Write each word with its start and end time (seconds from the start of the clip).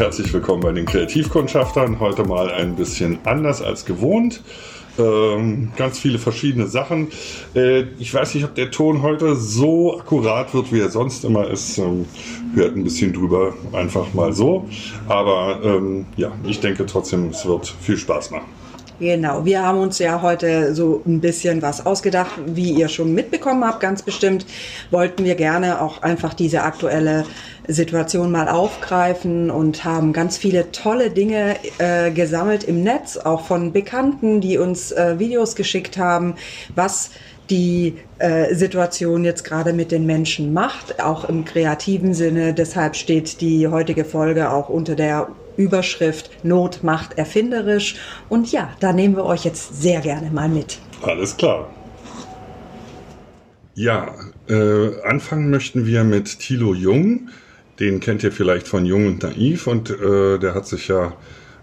Herzlich 0.00 0.32
willkommen 0.32 0.62
bei 0.62 0.72
den 0.72 0.86
Kreativkundschaftern. 0.86 2.00
Heute 2.00 2.24
mal 2.24 2.50
ein 2.50 2.74
bisschen 2.74 3.18
anders 3.24 3.60
als 3.60 3.84
gewohnt. 3.84 4.42
Ähm, 4.98 5.72
ganz 5.76 5.98
viele 5.98 6.18
verschiedene 6.18 6.68
Sachen. 6.68 7.08
Äh, 7.54 7.82
ich 7.98 8.14
weiß 8.14 8.34
nicht, 8.34 8.44
ob 8.44 8.54
der 8.54 8.70
Ton 8.70 9.02
heute 9.02 9.36
so 9.36 10.00
akkurat 10.00 10.54
wird, 10.54 10.72
wie 10.72 10.80
er 10.80 10.88
sonst 10.88 11.22
immer 11.26 11.50
ist. 11.50 11.76
Ähm, 11.76 12.06
hört 12.54 12.76
ein 12.76 12.82
bisschen 12.82 13.12
drüber, 13.12 13.52
einfach 13.72 14.14
mal 14.14 14.32
so. 14.32 14.66
Aber 15.06 15.60
ähm, 15.62 16.06
ja, 16.16 16.32
ich 16.44 16.60
denke 16.60 16.86
trotzdem, 16.86 17.28
es 17.28 17.44
wird 17.44 17.68
viel 17.68 17.98
Spaß 17.98 18.30
machen. 18.30 18.59
Genau, 19.00 19.46
wir 19.46 19.62
haben 19.62 19.78
uns 19.78 19.98
ja 19.98 20.20
heute 20.20 20.74
so 20.74 21.00
ein 21.06 21.22
bisschen 21.22 21.62
was 21.62 21.86
ausgedacht, 21.86 22.32
wie 22.44 22.72
ihr 22.72 22.88
schon 22.88 23.14
mitbekommen 23.14 23.64
habt, 23.64 23.80
ganz 23.80 24.02
bestimmt 24.02 24.44
wollten 24.90 25.24
wir 25.24 25.36
gerne 25.36 25.80
auch 25.80 26.02
einfach 26.02 26.34
diese 26.34 26.64
aktuelle 26.64 27.24
Situation 27.66 28.30
mal 28.30 28.46
aufgreifen 28.50 29.50
und 29.50 29.84
haben 29.84 30.12
ganz 30.12 30.36
viele 30.36 30.70
tolle 30.70 31.08
Dinge 31.08 31.56
äh, 31.78 32.10
gesammelt 32.10 32.62
im 32.64 32.82
Netz, 32.82 33.16
auch 33.16 33.46
von 33.46 33.72
Bekannten, 33.72 34.42
die 34.42 34.58
uns 34.58 34.92
äh, 34.92 35.18
Videos 35.18 35.56
geschickt 35.56 35.96
haben, 35.96 36.34
was 36.74 37.10
die 37.48 37.96
äh, 38.18 38.54
Situation 38.54 39.24
jetzt 39.24 39.44
gerade 39.44 39.72
mit 39.72 39.92
den 39.92 40.04
Menschen 40.04 40.52
macht, 40.52 41.02
auch 41.02 41.24
im 41.24 41.46
kreativen 41.46 42.12
Sinne. 42.12 42.52
Deshalb 42.52 42.96
steht 42.96 43.40
die 43.40 43.66
heutige 43.66 44.04
Folge 44.04 44.50
auch 44.50 44.68
unter 44.68 44.94
der 44.94 45.28
Überschrift 45.60 46.30
Not 46.42 46.82
macht 46.82 47.18
erfinderisch. 47.18 47.96
Und 48.28 48.50
ja, 48.50 48.70
da 48.80 48.92
nehmen 48.92 49.16
wir 49.16 49.24
euch 49.24 49.44
jetzt 49.44 49.80
sehr 49.80 50.00
gerne 50.00 50.30
mal 50.30 50.48
mit. 50.48 50.78
Alles 51.02 51.36
klar. 51.36 51.70
Ja, 53.74 54.14
äh, 54.48 55.00
anfangen 55.04 55.50
möchten 55.50 55.86
wir 55.86 56.04
mit 56.04 56.40
Thilo 56.40 56.74
Jung. 56.74 57.28
Den 57.78 58.00
kennt 58.00 58.22
ihr 58.22 58.32
vielleicht 58.32 58.68
von 58.68 58.84
Jung 58.84 59.06
und 59.06 59.22
Naiv 59.22 59.66
und 59.66 59.90
äh, 59.90 60.38
der 60.38 60.54
hat 60.54 60.66
sich 60.66 60.88
ja 60.88 61.14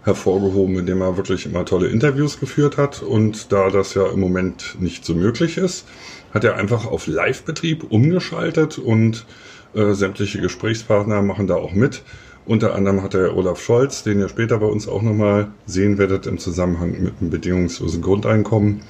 hervorgehoben, 0.02 0.78
indem 0.78 1.02
er 1.02 1.16
wirklich 1.16 1.46
immer 1.46 1.64
tolle 1.64 1.88
Interviews 1.88 2.40
geführt 2.40 2.76
hat. 2.76 3.02
Und 3.02 3.52
da 3.52 3.70
das 3.70 3.94
ja 3.94 4.06
im 4.08 4.20
Moment 4.20 4.76
nicht 4.80 5.04
so 5.04 5.14
möglich 5.14 5.58
ist, 5.58 5.86
hat 6.32 6.44
er 6.44 6.56
einfach 6.56 6.86
auf 6.86 7.06
Live-Betrieb 7.06 7.84
umgeschaltet 7.90 8.78
und 8.78 9.26
äh, 9.74 9.92
sämtliche 9.92 10.40
Gesprächspartner 10.40 11.22
machen 11.22 11.46
da 11.46 11.54
auch 11.54 11.72
mit. 11.72 12.02
Unter 12.48 12.74
anderem 12.74 13.02
hat 13.02 13.12
er 13.12 13.36
Olaf 13.36 13.60
Scholz, 13.60 14.04
den 14.04 14.20
ihr 14.20 14.28
später 14.30 14.56
bei 14.56 14.66
uns 14.66 14.88
auch 14.88 15.02
nochmal 15.02 15.52
sehen 15.66 15.98
werdet 15.98 16.26
im 16.26 16.38
Zusammenhang 16.38 16.92
mit 17.02 17.20
einem 17.20 17.28
bedingungslosen 17.28 18.00
Grundeinkommen, 18.00 18.80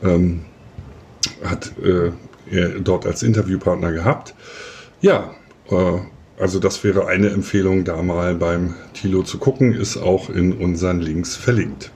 ähm, 0.00 0.44
hat 1.42 1.72
äh, 1.82 2.12
er 2.48 2.68
dort 2.78 3.06
als 3.06 3.24
Interviewpartner 3.24 3.90
gehabt. 3.90 4.36
Ja, 5.00 5.34
äh, 5.70 5.98
also 6.38 6.60
das 6.60 6.84
wäre 6.84 7.08
eine 7.08 7.30
Empfehlung, 7.30 7.84
da 7.84 8.00
mal 8.00 8.36
beim 8.36 8.76
Tilo 8.94 9.24
zu 9.24 9.38
gucken, 9.38 9.72
ist 9.72 9.96
auch 9.96 10.30
in 10.30 10.52
unseren 10.52 11.00
Links 11.00 11.34
verlinkt. 11.34 11.90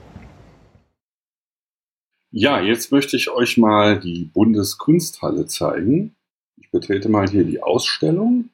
Ja, 2.31 2.59
jetzt 2.59 2.91
möchte 2.91 3.15
ich 3.15 3.29
euch 3.29 3.57
mal 3.57 4.01
die 4.01 4.29
Bundeskunsthalle 4.33 5.45
zeigen. 5.45 6.13
Ich 6.57 6.71
betrete 6.71 7.07
mal 7.07 7.29
hier 7.29 7.45
die 7.45 7.63
Ausstellung 7.63 8.49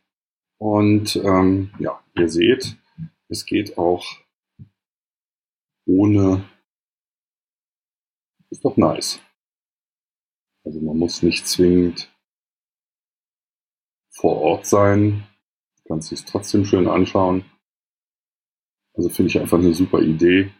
und 0.61 1.15
ähm, 1.15 1.73
ja, 1.79 2.03
ihr 2.15 2.29
seht, 2.29 2.77
es 3.29 3.47
geht 3.47 3.79
auch 3.79 4.05
ohne. 5.87 6.47
Ist 8.51 8.63
doch 8.63 8.77
nice. 8.77 9.19
Also 10.63 10.79
man 10.81 10.99
muss 10.99 11.23
nicht 11.23 11.47
zwingend 11.47 12.15
vor 14.11 14.39
Ort 14.39 14.67
sein. 14.67 15.27
Kannst 15.87 16.09
sich 16.09 16.23
trotzdem 16.25 16.63
schön 16.63 16.87
anschauen. 16.87 17.43
Also 18.93 19.09
finde 19.09 19.29
ich 19.31 19.39
einfach 19.39 19.57
eine 19.57 19.73
super 19.73 19.99
Idee. 19.99 20.53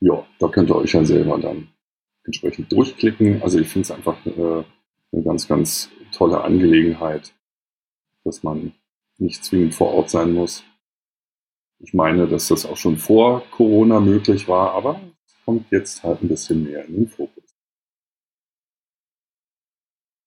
Ja, 0.00 0.26
da 0.38 0.48
könnt 0.48 0.70
ihr 0.70 0.76
euch 0.76 0.94
ja 0.94 1.04
selber 1.04 1.38
dann 1.38 1.74
entsprechend 2.30 2.70
durchklicken. 2.70 3.42
Also 3.42 3.58
ich 3.58 3.68
finde 3.68 3.86
es 3.86 3.90
einfach 3.90 4.24
äh, 4.24 4.64
eine 5.12 5.22
ganz, 5.24 5.48
ganz 5.48 5.90
tolle 6.12 6.42
Angelegenheit, 6.42 7.34
dass 8.24 8.42
man 8.42 8.72
nicht 9.18 9.44
zwingend 9.44 9.74
vor 9.74 9.92
Ort 9.92 10.10
sein 10.10 10.32
muss. 10.32 10.64
Ich 11.80 11.92
meine, 11.92 12.28
dass 12.28 12.48
das 12.48 12.66
auch 12.66 12.76
schon 12.76 12.98
vor 12.98 13.42
Corona 13.50 14.00
möglich 14.00 14.46
war, 14.46 14.72
aber 14.72 15.00
es 15.26 15.34
kommt 15.44 15.70
jetzt 15.72 16.02
halt 16.04 16.22
ein 16.22 16.28
bisschen 16.28 16.62
mehr 16.62 16.84
in 16.84 16.94
den 16.94 17.08
Fokus. 17.08 17.44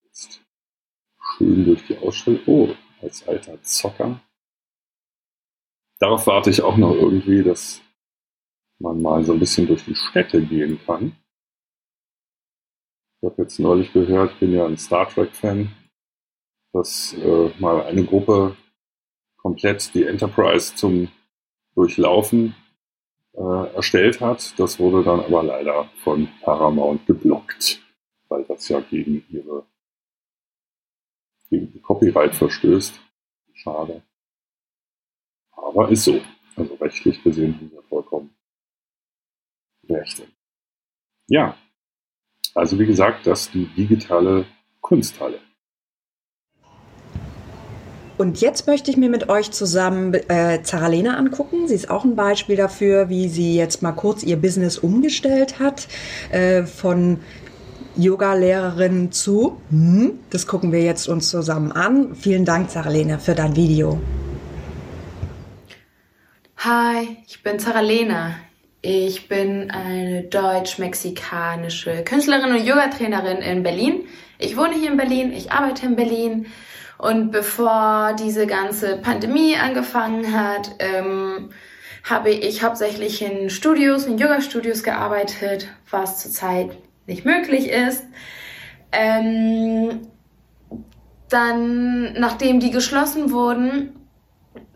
Jetzt 0.04 0.42
schön 1.38 1.66
durch 1.66 1.86
die 1.88 1.98
Ausstellung. 1.98 2.42
Oh, 2.48 2.70
als 3.02 3.28
alter 3.28 3.62
Zocker. 3.62 4.20
Darauf 6.00 6.28
warte 6.28 6.50
ich 6.50 6.62
auch 6.62 6.76
noch 6.76 6.94
irgendwie, 6.94 7.44
dass 7.44 7.82
man 8.80 9.02
mal 9.02 9.24
so 9.24 9.34
ein 9.34 9.40
bisschen 9.40 9.68
durch 9.68 9.86
die 9.86 9.96
Städte 9.96 10.42
gehen 10.42 10.80
kann. 10.86 11.16
Ich 13.24 13.30
habe 13.30 13.44
jetzt 13.44 13.58
neulich 13.58 13.94
gehört, 13.94 14.38
bin 14.42 14.52
ja 14.52 14.66
ein 14.66 14.76
Star 14.76 15.08
Trek-Fan, 15.08 15.72
dass 16.74 17.14
äh, 17.14 17.52
mal 17.58 17.82
eine 17.84 18.04
Gruppe 18.04 18.58
komplett 19.38 19.96
die 19.96 20.04
Enterprise 20.04 20.76
zum 20.76 21.08
Durchlaufen 21.74 22.54
äh, 23.32 23.76
erstellt 23.76 24.20
hat. 24.20 24.60
Das 24.60 24.78
wurde 24.78 25.06
dann 25.06 25.22
aber 25.22 25.42
leider 25.42 25.90
von 26.04 26.28
Paramount 26.42 27.06
geblockt, 27.06 27.82
weil 28.28 28.44
das 28.44 28.68
ja 28.68 28.82
gegen 28.82 29.24
ihre 29.30 29.66
gegen 31.50 31.82
Copyright 31.82 32.36
verstößt. 32.36 33.00
Schade. 33.54 34.04
Aber 35.52 35.88
ist 35.88 36.04
so. 36.04 36.20
Also 36.58 36.76
rechtlich 36.76 37.24
gesehen 37.24 37.58
sind 37.58 37.72
wir 37.72 37.84
vollkommen 37.84 38.36
recht. 39.88 40.28
Ja, 41.28 41.58
also 42.56 42.80
wie 42.80 42.86
gesagt, 42.86 43.26
das 43.28 43.42
ist 43.42 43.54
die 43.54 43.66
digitale 43.66 44.46
Kunsthalle. 44.82 45.40
Und 48.18 48.42
jetzt 48.42 48.68
möchte 48.68 48.92
ich 48.92 48.98
mir 48.98 49.10
mit 49.10 49.28
euch 49.30 49.52
zusammen 49.52 50.14
äh, 50.14 50.62
Zaralena 50.62 51.18
angucken. 51.18 51.68
Sie 51.68 51.74
ist 51.74 51.90
auch 51.90 52.04
ein 52.04 52.16
Beispiel 52.16 52.56
dafür, 52.56 53.10
wie 53.10 53.28
sie 53.28 53.56
jetzt 53.56 53.82
mal 53.82 53.92
kurz 53.92 54.24
ihr 54.24 54.38
Business 54.38 54.78
umgestellt 54.78 55.60
hat. 55.60 55.88
Äh, 56.32 56.64
von 56.64 57.20
Yoga-Lehrerin 57.96 59.12
zu. 59.12 59.62
Hm, 59.70 60.20
das 60.30 60.48
gucken 60.48 60.72
wir 60.72 60.84
jetzt 60.84 61.08
uns 61.08 61.30
zusammen 61.30 61.72
an. 61.72 62.16
Vielen 62.16 62.46
Dank, 62.46 62.70
Zaralena, 62.70 63.18
für 63.18 63.36
dein 63.36 63.56
Video. 63.56 64.00
Hi, 66.58 67.18
ich 67.28 67.42
bin 67.44 67.60
Zaralena. 67.60 68.36
Ich 68.86 69.30
bin 69.30 69.72
eine 69.72 70.24
deutsch-mexikanische 70.24 72.04
Künstlerin 72.04 72.52
und 72.52 72.66
Yoga-Trainerin 72.66 73.38
in 73.38 73.64
Berlin. 73.64 74.10
Ich 74.40 74.58
wohne 74.58 74.74
hier 74.74 74.92
in 74.92 74.98
Berlin, 74.98 75.32
ich 75.32 75.54
arbeite 75.54 75.86
in 75.86 75.96
Berlin. 75.96 76.48
Und 76.98 77.32
bevor 77.32 78.14
diese 78.20 78.46
ganze 78.46 78.98
Pandemie 78.98 79.56
angefangen 79.56 80.38
hat, 80.38 80.72
ähm, 80.80 81.52
habe 82.04 82.32
ich 82.32 82.62
hauptsächlich 82.62 83.22
in 83.22 83.50
Studios, 83.50 84.06
in 84.06 84.18
Yoga-Studios 84.18 84.84
gearbeitet, 84.84 85.70
was 85.90 86.22
zurzeit 86.22 86.72
nicht 87.08 87.24
möglich 87.24 87.70
ist. 87.70 88.04
Ähm, 88.92 90.10
dann, 91.30 92.20
nachdem 92.20 92.60
die 92.60 92.72
geschlossen 92.72 93.32
wurden, 93.32 93.96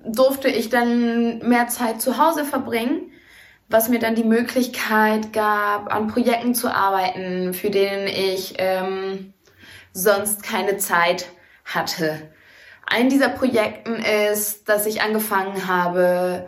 durfte 0.05 0.47
ich 0.47 0.69
dann 0.69 1.39
mehr 1.39 1.67
Zeit 1.67 2.01
zu 2.01 2.17
Hause 2.17 2.45
verbringen 2.45 3.11
was 3.69 3.89
mir 3.89 3.99
dann 3.99 4.15
die 4.15 4.23
Möglichkeit 4.23 5.33
gab, 5.33 5.93
an 5.93 6.07
Projekten 6.07 6.55
zu 6.55 6.73
arbeiten, 6.73 7.53
für 7.53 7.69
denen 7.69 8.07
ich 8.07 8.55
ähm, 8.57 9.33
sonst 9.91 10.43
keine 10.43 10.77
Zeit 10.77 11.27
hatte. 11.65 12.29
Ein 12.85 13.09
dieser 13.09 13.29
Projekten 13.29 13.95
ist, 14.31 14.69
dass 14.69 14.85
ich 14.85 15.01
angefangen 15.01 15.67
habe, 15.67 16.47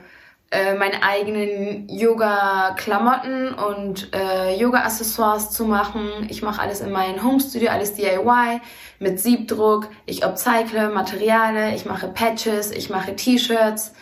äh, 0.52 0.74
meine 0.76 1.04
eigenen 1.04 1.90
Yoga-Klamotten 1.90 3.54
und 3.54 4.12
äh, 4.16 4.56
Yoga-Accessoires 4.56 5.52
zu 5.52 5.66
machen. 5.66 6.10
Ich 6.30 6.42
mache 6.42 6.62
alles 6.62 6.82
in 6.82 6.92
meinem 6.92 7.24
Home-Studio, 7.24 7.70
alles 7.70 7.94
DIY 7.94 8.62
mit 9.00 9.20
Siebdruck. 9.20 9.90
Ich 10.08 10.24
upcycle 10.24 10.90
Materialien, 10.90 11.76
ich 11.76 11.86
mache 11.86 12.08
Patches, 12.08 12.72
ich 12.72 12.90
mache 12.90 13.16
T-Shirts. 13.16 13.94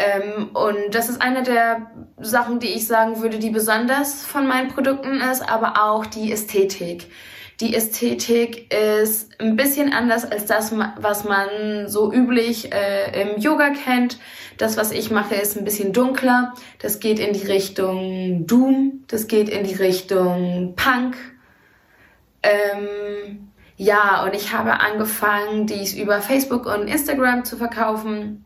Ähm, 0.00 0.50
und 0.54 0.94
das 0.94 1.10
ist 1.10 1.20
eine 1.20 1.42
der 1.42 1.90
Sachen, 2.18 2.58
die 2.58 2.68
ich 2.68 2.86
sagen 2.86 3.20
würde, 3.20 3.38
die 3.38 3.50
besonders 3.50 4.24
von 4.24 4.46
meinen 4.46 4.68
Produkten 4.68 5.20
ist, 5.20 5.42
aber 5.46 5.84
auch 5.84 6.06
die 6.06 6.32
Ästhetik. 6.32 7.10
Die 7.60 7.74
Ästhetik 7.74 8.72
ist 8.72 9.38
ein 9.38 9.56
bisschen 9.56 9.92
anders 9.92 10.24
als 10.24 10.46
das, 10.46 10.72
was 10.96 11.24
man 11.24 11.88
so 11.88 12.10
üblich 12.10 12.72
äh, 12.72 13.20
im 13.20 13.38
Yoga 13.38 13.68
kennt. 13.70 14.18
Das, 14.56 14.78
was 14.78 14.90
ich 14.92 15.10
mache, 15.10 15.34
ist 15.34 15.58
ein 15.58 15.64
bisschen 15.64 15.92
dunkler. 15.92 16.54
Das 16.78 17.00
geht 17.00 17.18
in 17.18 17.34
die 17.34 17.46
Richtung 17.46 18.46
Doom. 18.46 19.04
Das 19.08 19.28
geht 19.28 19.50
in 19.50 19.64
die 19.64 19.74
Richtung 19.74 20.74
Punk. 20.76 21.16
Ähm, 22.42 23.50
Ja, 23.76 24.24
und 24.24 24.34
ich 24.34 24.52
habe 24.52 24.78
angefangen, 24.80 25.66
dies 25.66 25.94
über 25.94 26.20
Facebook 26.20 26.66
und 26.66 26.86
Instagram 26.86 27.44
zu 27.44 27.56
verkaufen. 27.56 28.44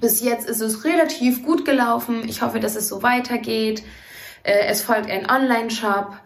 Bis 0.00 0.20
jetzt 0.22 0.48
ist 0.48 0.60
es 0.60 0.84
relativ 0.84 1.44
gut 1.44 1.64
gelaufen. 1.64 2.22
Ich 2.28 2.42
hoffe, 2.42 2.60
dass 2.60 2.76
es 2.76 2.88
so 2.88 3.02
weitergeht. 3.02 3.82
Äh, 4.42 4.66
es 4.66 4.82
folgt 4.82 5.10
ein 5.10 5.28
Online-Shop. 5.28 6.16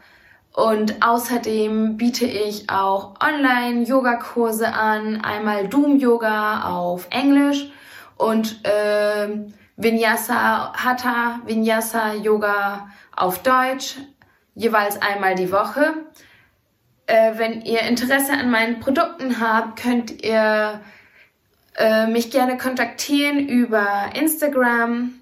Und 0.54 1.02
außerdem 1.02 1.96
biete 1.96 2.26
ich 2.26 2.68
auch 2.68 3.14
Online-Yoga-Kurse 3.20 4.72
an. 4.72 5.22
Einmal 5.22 5.68
Doom-Yoga 5.68 6.68
auf 6.68 7.06
Englisch 7.10 7.70
und 8.18 8.64
äh, 8.64 9.28
Vinyasa, 9.76 10.72
Hatha 10.74 11.40
Vinyasa 11.46 12.14
Yoga 12.14 12.88
auf 13.16 13.42
Deutsch. 13.42 13.96
Jeweils 14.54 15.00
einmal 15.00 15.34
die 15.34 15.50
Woche. 15.50 15.94
Äh, 17.06 17.32
wenn 17.36 17.62
ihr 17.62 17.80
Interesse 17.80 18.32
an 18.32 18.50
meinen 18.50 18.80
Produkten 18.80 19.40
habt, 19.40 19.80
könnt 19.80 20.22
ihr 20.22 20.80
äh, 21.76 22.06
mich 22.06 22.30
gerne 22.30 22.58
kontaktieren 22.58 23.48
über 23.48 24.10
Instagram, 24.14 25.14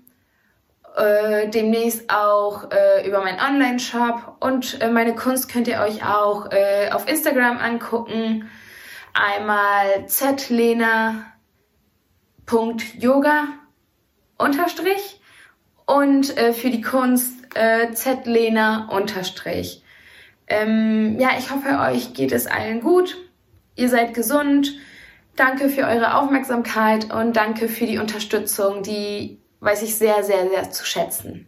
äh, 0.97 1.49
demnächst 1.49 2.13
auch 2.13 2.71
äh, 2.71 3.07
über 3.07 3.21
meinen 3.21 3.39
Online-Shop 3.39 4.37
und 4.41 4.81
äh, 4.81 4.91
meine 4.91 5.15
Kunst 5.15 5.49
könnt 5.51 5.69
ihr 5.69 5.81
euch 5.81 6.05
auch 6.05 6.51
äh, 6.51 6.91
auf 6.91 7.09
Instagram 7.09 7.59
angucken. 7.59 8.51
Einmal 9.13 10.07
zlena.yoga 10.07 11.25
unterstrich 14.39 15.21
und 15.85 16.27
für 16.27 16.71
die 16.71 16.83
Kunst 16.83 17.49
zlena 17.95 18.89
unterstrich. 18.89 19.83
Ähm, 20.47 21.19
ja, 21.19 21.31
ich 21.39 21.51
hoffe, 21.51 21.81
euch 21.81 22.15
geht 22.15 22.31
es 22.33 22.47
allen 22.47 22.81
gut. 22.81 23.17
Ihr 23.77 23.89
seid 23.89 24.15
gesund. 24.15 24.75
Danke 25.37 25.69
für 25.69 25.83
eure 25.83 26.17
Aufmerksamkeit 26.17 27.13
und 27.13 27.35
danke 27.35 27.69
für 27.69 27.87
die 27.87 27.99
Unterstützung, 27.99 28.83
die 28.83 29.39
weiß 29.61 29.83
ich 29.83 29.95
sehr, 29.95 30.23
sehr, 30.23 30.49
sehr 30.49 30.71
zu 30.71 30.85
schätzen. 30.85 31.47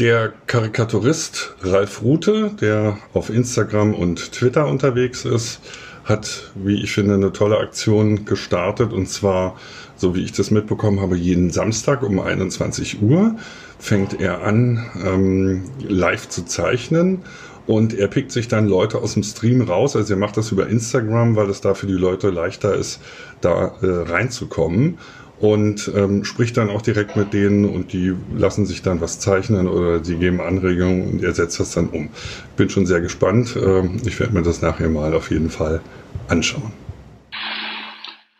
Der 0.00 0.32
Karikaturist 0.48 1.54
Ralf 1.62 2.02
Rute, 2.02 2.50
der 2.60 2.98
auf 3.12 3.30
Instagram 3.30 3.94
und 3.94 4.32
Twitter 4.32 4.66
unterwegs 4.66 5.24
ist, 5.24 5.60
hat, 6.04 6.50
wie 6.56 6.82
ich 6.82 6.92
finde, 6.92 7.14
eine 7.14 7.32
tolle 7.32 7.58
Aktion 7.58 8.24
gestartet. 8.24 8.92
Und 8.92 9.08
zwar, 9.08 9.56
so 9.96 10.16
wie 10.16 10.24
ich 10.24 10.32
das 10.32 10.50
mitbekommen 10.50 11.00
habe, 11.00 11.16
jeden 11.16 11.50
Samstag 11.50 12.02
um 12.02 12.18
21 12.18 13.02
Uhr 13.02 13.36
fängt 13.78 14.20
er 14.20 14.42
an, 14.42 14.84
ähm, 15.04 15.70
live 15.86 16.28
zu 16.28 16.44
zeichnen. 16.44 17.22
Und 17.66 17.94
er 17.94 18.08
pickt 18.08 18.30
sich 18.30 18.48
dann 18.48 18.68
Leute 18.68 18.98
aus 18.98 19.14
dem 19.14 19.22
Stream 19.22 19.62
raus. 19.62 19.96
Also 19.96 20.14
er 20.14 20.18
macht 20.18 20.36
das 20.36 20.52
über 20.52 20.68
Instagram, 20.68 21.34
weil 21.36 21.48
es 21.48 21.60
da 21.60 21.74
für 21.74 21.86
die 21.86 21.94
Leute 21.94 22.30
leichter 22.30 22.74
ist, 22.74 23.00
da 23.40 23.74
äh, 23.80 24.10
reinzukommen 24.10 24.98
und 25.40 25.90
ähm, 25.94 26.24
spricht 26.24 26.56
dann 26.56 26.70
auch 26.70 26.82
direkt 26.82 27.16
mit 27.16 27.32
denen 27.32 27.68
und 27.68 27.92
die 27.92 28.14
lassen 28.34 28.66
sich 28.66 28.82
dann 28.82 29.00
was 29.00 29.18
zeichnen 29.18 29.66
oder 29.66 30.04
sie 30.04 30.16
geben 30.16 30.40
Anregungen 30.40 31.10
und 31.10 31.24
er 31.24 31.34
setzt 31.34 31.58
das 31.58 31.72
dann 31.72 31.88
um. 31.88 32.10
Bin 32.56 32.70
schon 32.70 32.86
sehr 32.86 33.00
gespannt. 33.00 33.56
Ähm, 33.56 34.00
ich 34.06 34.18
werde 34.20 34.34
mir 34.34 34.42
das 34.42 34.62
nachher 34.62 34.88
mal 34.88 35.14
auf 35.14 35.30
jeden 35.30 35.50
Fall 35.50 35.80
anschauen. 36.28 36.72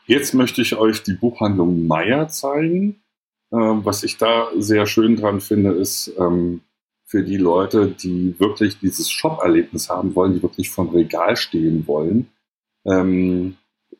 Jetzt 0.06 0.34
möchte 0.34 0.62
ich 0.62 0.76
euch 0.76 1.02
die 1.02 1.14
Buchhandlung 1.14 1.86
Meier 1.86 2.28
zeigen. 2.28 2.96
Ähm, 3.52 3.84
was 3.84 4.04
ich 4.04 4.16
da 4.16 4.48
sehr 4.58 4.86
schön 4.86 5.16
dran 5.16 5.40
finde, 5.40 5.72
ist 5.72 6.12
ähm, 6.18 6.60
für 7.04 7.22
die 7.22 7.36
Leute, 7.36 7.88
die 7.88 8.34
wirklich 8.38 8.78
dieses 8.78 9.10
Shop-Erlebnis 9.10 9.90
haben 9.90 10.14
wollen, 10.14 10.34
die 10.34 10.42
wirklich 10.42 10.70
vom 10.70 10.88
Regal 10.88 11.36
stehen 11.36 11.86
wollen. 11.86 12.28
Ähm, 12.86 13.56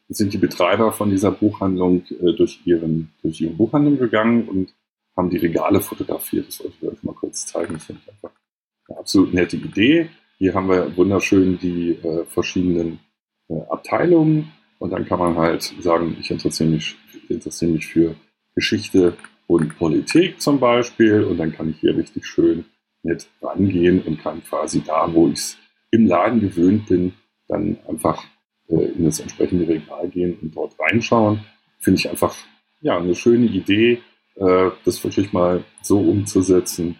sind 0.09 0.33
die 0.33 0.39
Betreiber 0.39 0.93
von 0.93 1.11
dieser 1.11 1.31
Buchhandlung 1.31 2.05
äh, 2.11 2.33
durch, 2.33 2.61
ihren, 2.65 3.12
durch 3.23 3.41
ihre 3.41 3.55
Buchhandlung 3.55 3.99
gegangen 3.99 4.49
und 4.49 4.75
haben 5.17 5.31
die 5.31 5.39
Regale 5.39 5.81
fotografiert. 5.81 6.49
Das 6.49 6.61
wollte 6.61 6.77
ich 6.81 6.89
euch 6.89 7.03
mal 7.03 7.15
kurz 7.15 7.47
zeigen. 7.47 7.75
Das 7.75 7.85
finde 7.85 8.03
ich 8.05 8.12
einfach 8.12 8.31
eine 8.89 8.99
absolut 8.99 9.33
nette 9.33 9.56
Idee. 9.56 10.11
Hier 10.39 10.55
haben 10.55 10.69
wir 10.69 10.97
wunderschön 10.97 11.59
die 11.59 11.93
äh, 11.93 12.25
verschiedenen 12.27 12.99
äh, 13.49 13.61
Abteilungen 13.71 14.53
und 14.79 14.91
dann 14.91 15.06
kann 15.06 15.19
man 15.19 15.37
halt 15.37 15.62
sagen, 15.81 16.17
ich 16.21 16.31
interessiere 16.31 16.71
mich, 16.71 16.97
interessiere 17.29 17.73
mich 17.73 17.87
für 17.87 18.17
Geschichte 18.55 19.17
und 19.47 19.77
Politik 19.79 20.41
zum 20.41 20.59
Beispiel 20.59 21.23
und 21.23 21.39
dann 21.39 21.53
kann 21.53 21.71
ich 21.71 21.81
hier 21.81 21.97
richtig 21.97 22.27
schön 22.27 22.65
nett 23.05 23.29
rangehen 23.41 24.03
und 24.03 24.21
kann 24.21 24.43
quasi 24.43 24.83
da, 24.83 25.12
wo 25.12 25.29
ich 25.29 25.35
es 25.35 25.59
im 25.91 26.06
Laden 26.06 26.41
gewöhnt 26.41 26.87
bin, 26.87 27.15
dann 27.49 27.79
einfach 27.87 28.25
äh, 28.69 28.87
in 28.87 29.05
das 29.05 29.21
entsprechende 29.21 29.69
Regal 29.69 30.08
gehen 30.08 30.39
und 30.41 30.56
dort 30.56 30.75
reinschauen. 30.79 31.44
Finde 31.79 32.01
ich 32.01 32.08
einfach 32.08 32.34
ja 32.81 32.99
eine 32.99 33.15
schöne 33.15 33.46
Idee, 33.46 34.03
äh, 34.37 34.70
das 34.84 35.03
wirklich 35.05 35.32
mal 35.32 35.65
so 35.82 36.01
umzusetzen, 36.01 36.99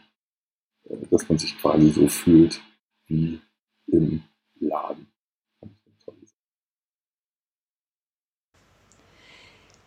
äh, 0.85 0.97
dass 1.11 1.29
man 1.29 1.39
sich 1.39 1.59
quasi 1.59 1.91
so 1.91 2.07
fühlt 2.09 2.61
wie 3.07 3.41
im 3.87 4.23
Laden. 4.61 5.09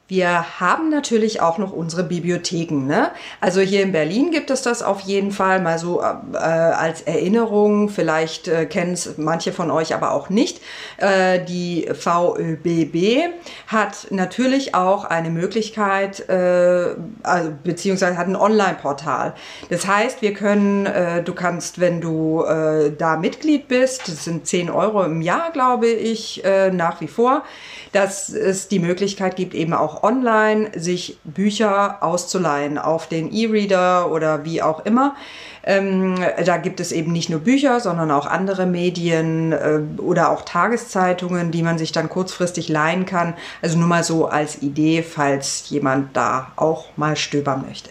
Wir 0.09 0.61
haben 0.61 0.89
natürlich 0.89 1.41
auch 1.41 1.57
noch 1.57 1.73
unsere 1.73 2.03
Bibliotheken. 2.03 2.85
Ne? 2.85 3.11
Also 3.41 3.59
hier 3.59 3.83
in 3.83 3.91
Berlin 3.91 4.31
gibt 4.31 4.49
es 4.49 4.61
das 4.61 4.81
auf 4.81 5.01
jeden 5.01 5.31
Fall 5.31 5.59
mal 5.59 5.77
so 5.79 5.99
äh, 5.99 6.37
als 6.37 7.01
Erinnerung. 7.01 7.89
Vielleicht 7.89 8.47
äh, 8.47 8.65
kennen 8.65 8.93
es 8.93 9.17
manche 9.17 9.51
von 9.51 9.69
euch 9.69 9.93
aber 9.93 10.11
auch 10.11 10.29
nicht. 10.29 10.61
Äh, 10.95 11.43
die 11.43 11.89
VÖBB 11.93 13.33
hat 13.67 14.07
natürlich 14.09 14.73
auch 14.73 15.03
eine 15.03 15.29
Möglichkeit, 15.29 16.29
äh, 16.29 16.95
also, 17.23 17.51
beziehungsweise 17.65 18.17
hat 18.17 18.27
ein 18.27 18.37
Online-Portal. 18.37 19.33
Das 19.69 19.87
heißt, 19.87 20.21
wir 20.21 20.33
können, 20.33 20.85
äh, 20.85 21.21
du 21.21 21.33
kannst, 21.33 21.81
wenn 21.81 21.99
du 21.99 22.45
äh, 22.45 22.93
da 22.97 23.17
Mitglied 23.17 23.67
bist, 23.67 24.07
das 24.07 24.23
sind 24.23 24.47
10 24.47 24.69
Euro 24.69 25.03
im 25.03 25.21
Jahr, 25.21 25.51
glaube 25.51 25.87
ich, 25.87 26.43
nach 26.71 27.01
wie 27.01 27.07
vor, 27.07 27.43
dass 27.91 28.29
es 28.29 28.67
die 28.67 28.79
Möglichkeit 28.79 29.35
gibt, 29.35 29.53
eben 29.53 29.73
auch 29.73 29.96
online 30.03 30.71
sich 30.75 31.17
Bücher 31.23 32.03
auszuleihen 32.03 32.77
auf 32.77 33.07
den 33.07 33.31
E-Reader 33.31 34.11
oder 34.11 34.45
wie 34.45 34.61
auch 34.61 34.85
immer. 34.85 35.15
Ähm, 35.63 36.15
da 36.45 36.57
gibt 36.57 36.79
es 36.79 36.91
eben 36.93 37.11
nicht 37.11 37.29
nur 37.29 37.41
Bücher, 37.41 37.79
sondern 37.81 38.09
auch 38.09 38.25
andere 38.25 38.65
Medien 38.65 39.51
äh, 39.51 39.81
oder 39.97 40.31
auch 40.31 40.43
Tageszeitungen, 40.43 41.51
die 41.51 41.61
man 41.61 41.77
sich 41.77 41.91
dann 41.91 42.07
kurzfristig 42.07 42.69
leihen 42.69 43.05
kann. 43.05 43.33
Also 43.61 43.77
nur 43.77 43.87
mal 43.87 44.03
so 44.03 44.27
als 44.27 44.61
Idee, 44.61 45.03
falls 45.03 45.69
jemand 45.69 46.15
da 46.15 46.53
auch 46.55 46.95
mal 46.95 47.17
stöbern 47.17 47.65
möchte. 47.67 47.89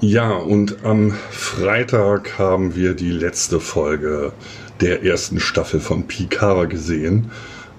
Ja, 0.00 0.32
und 0.32 0.84
am 0.84 1.12
Freitag 1.30 2.38
haben 2.38 2.74
wir 2.74 2.94
die 2.94 3.10
letzte 3.10 3.60
Folge 3.60 4.32
der 4.80 5.02
ersten 5.02 5.40
Staffel 5.40 5.80
von 5.80 6.06
Picard 6.06 6.68
gesehen. 6.68 7.30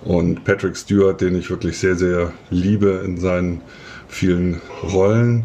Und 0.06 0.44
Patrick 0.44 0.78
Stewart, 0.78 1.20
den 1.20 1.36
ich 1.36 1.50
wirklich 1.50 1.80
sehr, 1.80 1.96
sehr 1.96 2.32
liebe 2.52 3.02
in 3.04 3.20
seinen 3.20 3.62
vielen 4.08 4.62
Rollen, 4.84 5.44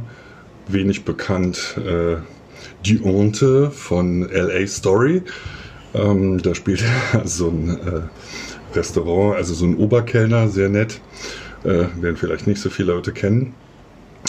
wenig 0.68 1.04
bekannt, 1.04 1.76
äh, 1.78 2.16
Duonte 2.86 3.70
von 3.70 4.28
LA 4.30 4.66
Story. 4.66 5.22
Ähm, 5.94 6.42
da 6.42 6.54
spielt 6.54 6.84
er 7.12 7.26
so 7.26 7.48
ein 7.48 7.70
äh, 7.70 8.76
Restaurant, 8.76 9.36
also 9.36 9.54
so 9.54 9.64
ein 9.64 9.76
Oberkellner, 9.76 10.48
sehr 10.48 10.68
nett. 10.68 11.00
Äh, 11.64 11.86
werden 12.00 12.16
vielleicht 12.16 12.46
nicht 12.46 12.60
so 12.60 12.68
viele 12.68 12.92
Leute 12.92 13.12
kennen. 13.12 13.54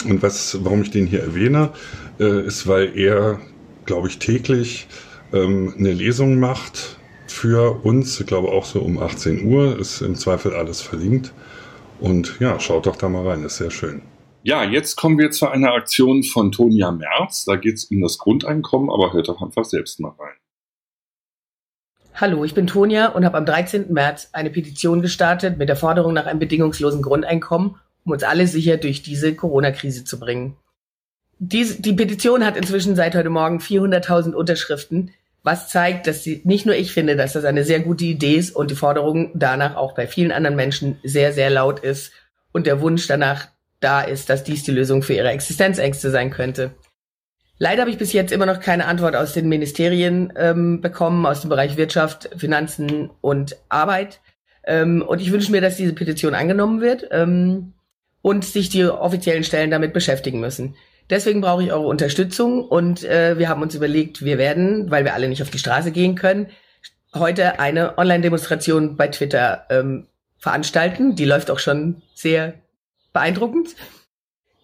Und 0.08 0.22
was, 0.22 0.58
warum 0.64 0.80
ich 0.80 0.90
den 0.90 1.06
hier 1.06 1.20
erwähne, 1.20 1.70
äh, 2.18 2.46
ist, 2.46 2.66
weil 2.66 2.98
er, 2.98 3.38
glaube 3.84 4.08
ich, 4.08 4.18
täglich 4.18 4.88
ähm, 5.34 5.74
eine 5.78 5.92
Lesung 5.92 6.40
macht 6.40 6.96
für 7.42 7.84
uns. 7.84 8.20
Ich 8.20 8.26
glaube 8.26 8.52
auch 8.52 8.64
so 8.64 8.80
um 8.80 9.02
18 9.02 9.52
Uhr 9.52 9.76
ist 9.76 10.00
im 10.00 10.14
Zweifel 10.14 10.54
alles 10.54 10.80
verlinkt. 10.80 11.32
Und 11.98 12.38
ja, 12.38 12.60
schaut 12.60 12.86
doch 12.86 12.94
da 12.94 13.08
mal 13.08 13.26
rein, 13.26 13.42
ist 13.42 13.56
sehr 13.56 13.72
schön. 13.72 14.02
Ja, 14.44 14.62
jetzt 14.62 14.94
kommen 14.94 15.18
wir 15.18 15.32
zu 15.32 15.48
einer 15.48 15.72
Aktion 15.72 16.22
von 16.22 16.52
Tonia 16.52 16.92
Merz. 16.92 17.44
Da 17.44 17.56
geht 17.56 17.74
es 17.74 17.86
um 17.86 18.00
das 18.00 18.18
Grundeinkommen, 18.18 18.90
aber 18.90 19.12
hört 19.12 19.28
doch 19.28 19.42
einfach 19.42 19.64
selbst 19.64 19.98
mal 19.98 20.14
rein. 20.20 20.36
Hallo, 22.14 22.44
ich 22.44 22.54
bin 22.54 22.68
Tonia 22.68 23.08
und 23.08 23.24
habe 23.24 23.38
am 23.38 23.46
13. 23.46 23.92
März 23.92 24.28
eine 24.32 24.50
Petition 24.50 25.02
gestartet 25.02 25.58
mit 25.58 25.68
der 25.68 25.76
Forderung 25.76 26.12
nach 26.12 26.26
einem 26.26 26.38
bedingungslosen 26.38 27.02
Grundeinkommen, 27.02 27.74
um 28.04 28.12
uns 28.12 28.22
alle 28.22 28.46
sicher 28.46 28.76
durch 28.76 29.02
diese 29.02 29.34
Corona-Krise 29.34 30.04
zu 30.04 30.20
bringen. 30.20 30.56
Dies, 31.40 31.78
die 31.78 31.94
Petition 31.94 32.44
hat 32.44 32.56
inzwischen 32.56 32.94
seit 32.94 33.16
heute 33.16 33.30
Morgen 33.30 33.58
400.000 33.58 34.32
Unterschriften 34.32 35.10
was 35.42 35.68
zeigt, 35.68 36.06
dass 36.06 36.22
sie, 36.22 36.40
nicht 36.44 36.66
nur 36.66 36.74
ich 36.74 36.92
finde, 36.92 37.16
dass 37.16 37.32
das 37.32 37.44
eine 37.44 37.64
sehr 37.64 37.80
gute 37.80 38.04
Idee 38.04 38.36
ist 38.36 38.54
und 38.54 38.70
die 38.70 38.76
Forderung 38.76 39.32
danach 39.34 39.76
auch 39.76 39.94
bei 39.94 40.06
vielen 40.06 40.32
anderen 40.32 40.56
Menschen 40.56 40.98
sehr, 41.02 41.32
sehr 41.32 41.50
laut 41.50 41.80
ist 41.80 42.12
und 42.52 42.66
der 42.66 42.80
Wunsch 42.80 43.06
danach 43.06 43.48
da 43.80 44.02
ist, 44.02 44.30
dass 44.30 44.44
dies 44.44 44.62
die 44.62 44.70
Lösung 44.70 45.02
für 45.02 45.14
ihre 45.14 45.30
Existenzängste 45.30 46.10
sein 46.10 46.30
könnte. 46.30 46.70
Leider 47.58 47.82
habe 47.82 47.90
ich 47.90 47.98
bis 47.98 48.12
jetzt 48.12 48.32
immer 48.32 48.46
noch 48.46 48.60
keine 48.60 48.86
Antwort 48.86 49.14
aus 49.14 49.34
den 49.34 49.48
Ministerien 49.48 50.32
ähm, 50.36 50.80
bekommen, 50.80 51.26
aus 51.26 51.42
dem 51.42 51.50
Bereich 51.50 51.76
Wirtschaft, 51.76 52.30
Finanzen 52.36 53.10
und 53.20 53.56
Arbeit. 53.68 54.20
Ähm, 54.64 55.02
und 55.06 55.20
ich 55.20 55.32
wünsche 55.32 55.52
mir, 55.52 55.60
dass 55.60 55.76
diese 55.76 55.92
Petition 55.92 56.34
angenommen 56.34 56.80
wird 56.80 57.08
ähm, 57.10 57.74
und 58.20 58.44
sich 58.44 58.68
die 58.68 58.84
offiziellen 58.84 59.44
Stellen 59.44 59.70
damit 59.70 59.92
beschäftigen 59.92 60.40
müssen. 60.40 60.76
Deswegen 61.12 61.42
brauche 61.42 61.62
ich 61.62 61.70
eure 61.70 61.86
Unterstützung 61.86 62.64
und 62.64 63.04
äh, 63.04 63.36
wir 63.36 63.50
haben 63.50 63.60
uns 63.60 63.74
überlegt, 63.74 64.24
wir 64.24 64.38
werden, 64.38 64.90
weil 64.90 65.04
wir 65.04 65.12
alle 65.12 65.28
nicht 65.28 65.42
auf 65.42 65.50
die 65.50 65.58
Straße 65.58 65.92
gehen 65.92 66.14
können, 66.14 66.46
heute 67.12 67.60
eine 67.60 67.98
Online-Demonstration 67.98 68.96
bei 68.96 69.08
Twitter 69.08 69.66
ähm, 69.68 70.06
veranstalten. 70.38 71.14
Die 71.14 71.26
läuft 71.26 71.50
auch 71.50 71.58
schon 71.58 72.00
sehr 72.14 72.54
beeindruckend. 73.12 73.76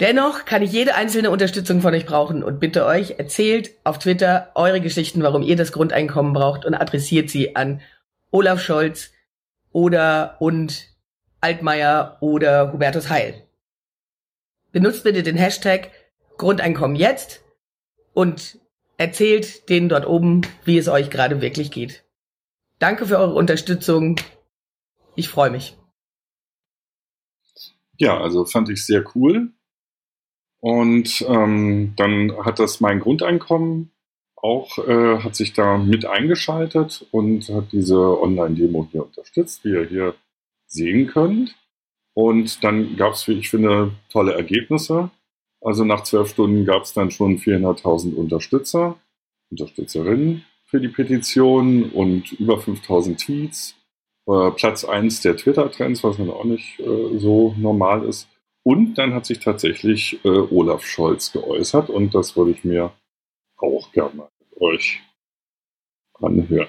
Dennoch 0.01 0.47
kann 0.47 0.63
ich 0.63 0.73
jede 0.73 0.95
einzelne 0.95 1.31
Unterstützung 1.31 1.83
von 1.83 1.93
euch 1.93 2.07
brauchen 2.07 2.43
und 2.43 2.61
bitte 2.61 2.87
euch, 2.87 3.19
erzählt 3.19 3.73
auf 3.85 3.99
Twitter 3.99 4.51
eure 4.55 4.81
Geschichten, 4.81 5.23
warum 5.23 5.43
ihr 5.43 5.57
das 5.57 5.73
Grundeinkommen 5.73 6.33
braucht 6.33 6.65
und 6.65 6.73
adressiert 6.73 7.29
sie 7.29 7.57
an 7.57 7.83
Olaf 8.31 8.63
Scholz 8.63 9.11
oder 9.71 10.37
und 10.39 10.87
Altmaier 11.43 12.17
oder 12.21 12.73
Hubertus 12.73 13.11
Heil. 13.11 13.35
Benutzt 14.73 15.05
bitte 15.05 15.23
den 15.23 15.37
Hashtag 15.37 15.91
Grundeinkommen 16.39 16.97
jetzt 16.97 17.45
und 18.15 18.59
erzählt 18.97 19.69
denen 19.69 19.89
dort 19.89 20.07
oben, 20.07 20.43
wie 20.65 20.79
es 20.79 20.89
euch 20.89 21.11
gerade 21.11 21.41
wirklich 21.41 21.71
geht. 21.71 22.05
Danke 22.79 23.07
für 23.07 23.19
eure 23.19 23.35
Unterstützung. 23.35 24.17
Ich 25.15 25.29
freue 25.29 25.51
mich. 25.51 25.77
Ja, 27.97 28.21
also 28.21 28.45
fand 28.45 28.71
ich 28.71 28.87
sehr 28.87 29.05
cool. 29.15 29.53
Und 30.61 31.25
ähm, 31.29 31.95
dann 31.97 32.33
hat 32.45 32.59
das 32.59 32.81
mein 32.81 33.01
Grundeinkommen 33.01 33.93
auch, 34.37 34.79
äh, 34.79 35.19
hat 35.19 35.35
sich 35.35 35.53
da 35.53 35.79
mit 35.79 36.07
eingeschaltet 36.07 37.07
und 37.11 37.49
hat 37.49 37.73
diese 37.73 37.99
Online-Demo 38.21 38.89
hier 38.91 39.05
unterstützt, 39.05 39.65
wie 39.65 39.71
ihr 39.71 39.85
hier 39.85 40.15
sehen 40.67 41.09
könnt. 41.09 41.57
Und 42.15 42.63
dann 42.65 42.97
gab 42.97 43.15
es, 43.15 43.27
wie 43.29 43.33
ich 43.33 43.51
finde, 43.51 43.93
tolle 44.11 44.35
Ergebnisse. 44.35 45.11
Also 45.61 45.85
nach 45.85 46.05
zwölf 46.05 46.29
Stunden 46.31 46.65
gab 46.65 46.83
es 46.83 46.93
dann 46.93 47.11
schon 47.11 47.39
400.000 47.39 48.15
Unterstützer, 48.15 48.97
Unterstützerinnen 49.51 50.45
für 50.65 50.81
die 50.81 50.89
Petition 50.89 51.91
und 51.91 52.33
über 52.33 52.61
5000 52.61 53.19
Tweets. 53.19 53.75
Äh, 54.27 54.51
Platz 54.53 54.85
1 54.85 55.23
der 55.23 55.37
Twitter-Trends, 55.37 56.05
was 56.05 56.19
dann 56.19 56.31
auch 56.31 56.45
nicht 56.45 56.79
äh, 56.81 57.19
so 57.19 57.55
normal 57.57 58.05
ist. 58.05 58.29
Und 58.63 58.95
dann 58.95 59.15
hat 59.15 59.25
sich 59.25 59.39
tatsächlich 59.41 60.23
äh, 60.25 60.29
Olaf 60.29 60.85
Scholz 60.85 61.33
geäußert 61.33 61.89
und 61.89 62.15
das 62.15 62.37
würde 62.37 62.51
ich 62.51 62.65
mir 62.65 62.93
auch 63.57 63.91
gerne 63.93 64.15
mal 64.15 64.29
mit 64.39 64.61
euch 64.61 65.01
anhören. 66.21 66.69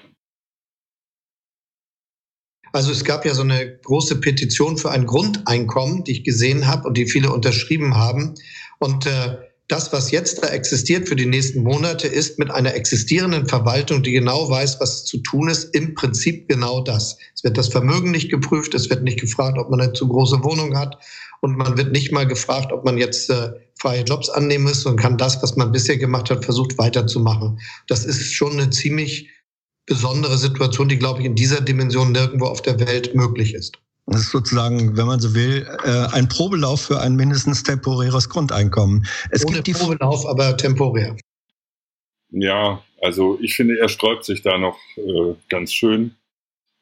Also 2.71 2.91
es 2.91 3.03
gab 3.03 3.25
ja 3.25 3.33
so 3.33 3.41
eine 3.41 3.79
große 3.79 4.21
Petition 4.21 4.77
für 4.77 4.91
ein 4.91 5.05
Grundeinkommen, 5.05 6.03
die 6.03 6.11
ich 6.11 6.23
gesehen 6.23 6.67
habe 6.67 6.87
und 6.87 6.97
die 6.97 7.07
viele 7.07 7.33
unterschrieben 7.33 7.95
haben. 7.95 8.35
Und 8.79 9.05
äh, 9.05 9.37
das, 9.69 9.93
was 9.93 10.09
jetzt 10.09 10.43
da 10.43 10.47
existiert 10.47 11.07
für 11.07 11.15
die 11.15 11.27
nächsten 11.27 11.61
Monate, 11.61 12.07
ist 12.07 12.39
mit 12.39 12.49
einer 12.49 12.73
existierenden 12.73 13.47
Verwaltung, 13.47 14.01
die 14.01 14.11
genau 14.11 14.49
weiß, 14.49 14.79
was 14.79 15.05
zu 15.05 15.19
tun 15.19 15.47
ist, 15.47 15.75
im 15.75 15.93
Prinzip 15.93 16.49
genau 16.49 16.81
das. 16.81 17.17
Es 17.35 17.43
wird 17.43 17.57
das 17.57 17.67
Vermögen 17.67 18.09
nicht 18.09 18.29
geprüft, 18.31 18.73
es 18.73 18.89
wird 18.89 19.03
nicht 19.03 19.19
gefragt, 19.19 19.59
ob 19.59 19.69
man 19.69 19.79
eine 19.79 19.93
zu 19.93 20.07
große 20.07 20.43
Wohnung 20.43 20.75
hat 20.75 20.97
und 21.41 21.55
man 21.55 21.77
wird 21.77 21.91
nicht 21.91 22.11
mal 22.11 22.25
gefragt, 22.25 22.71
ob 22.71 22.83
man 22.83 22.97
jetzt 22.97 23.29
äh, 23.29 23.51
freie 23.79 24.03
Jobs 24.03 24.29
annehmen 24.29 24.65
muss 24.65 24.85
und 24.87 24.97
kann 24.97 25.19
das, 25.19 25.41
was 25.43 25.55
man 25.55 25.71
bisher 25.71 25.97
gemacht 25.97 26.31
hat, 26.31 26.43
versucht 26.43 26.77
weiterzumachen. 26.79 27.59
Das 27.87 28.05
ist 28.05 28.33
schon 28.33 28.53
eine 28.53 28.71
ziemlich 28.71 29.29
besondere 29.85 30.37
Situation, 30.37 30.89
die, 30.89 30.97
glaube 30.97 31.19
ich, 31.19 31.25
in 31.25 31.35
dieser 31.35 31.61
Dimension 31.61 32.11
nirgendwo 32.11 32.45
auf 32.45 32.61
der 32.61 32.79
Welt 32.79 33.13
möglich 33.13 33.53
ist. 33.53 33.77
Das 34.09 34.21
ist 34.21 34.31
sozusagen, 34.31 34.97
wenn 34.97 35.05
man 35.05 35.19
so 35.19 35.35
will, 35.35 35.67
äh, 35.85 36.07
ein 36.15 36.27
Probelauf 36.27 36.81
für 36.81 36.99
ein 36.99 37.15
mindestens 37.15 37.63
temporäres 37.63 38.29
Grundeinkommen. 38.29 39.05
Es 39.29 39.45
Ohne 39.45 39.55
gibt 39.55 39.67
die 39.67 39.73
Probelauf, 39.73 40.25
aber 40.25 40.57
temporär. 40.57 41.15
Ja, 42.31 42.81
also 43.01 43.37
ich 43.41 43.55
finde, 43.55 43.77
er 43.79 43.89
sträubt 43.89 44.25
sich 44.25 44.41
da 44.41 44.57
noch 44.57 44.77
äh, 44.97 45.35
ganz 45.49 45.73
schön. 45.73 46.15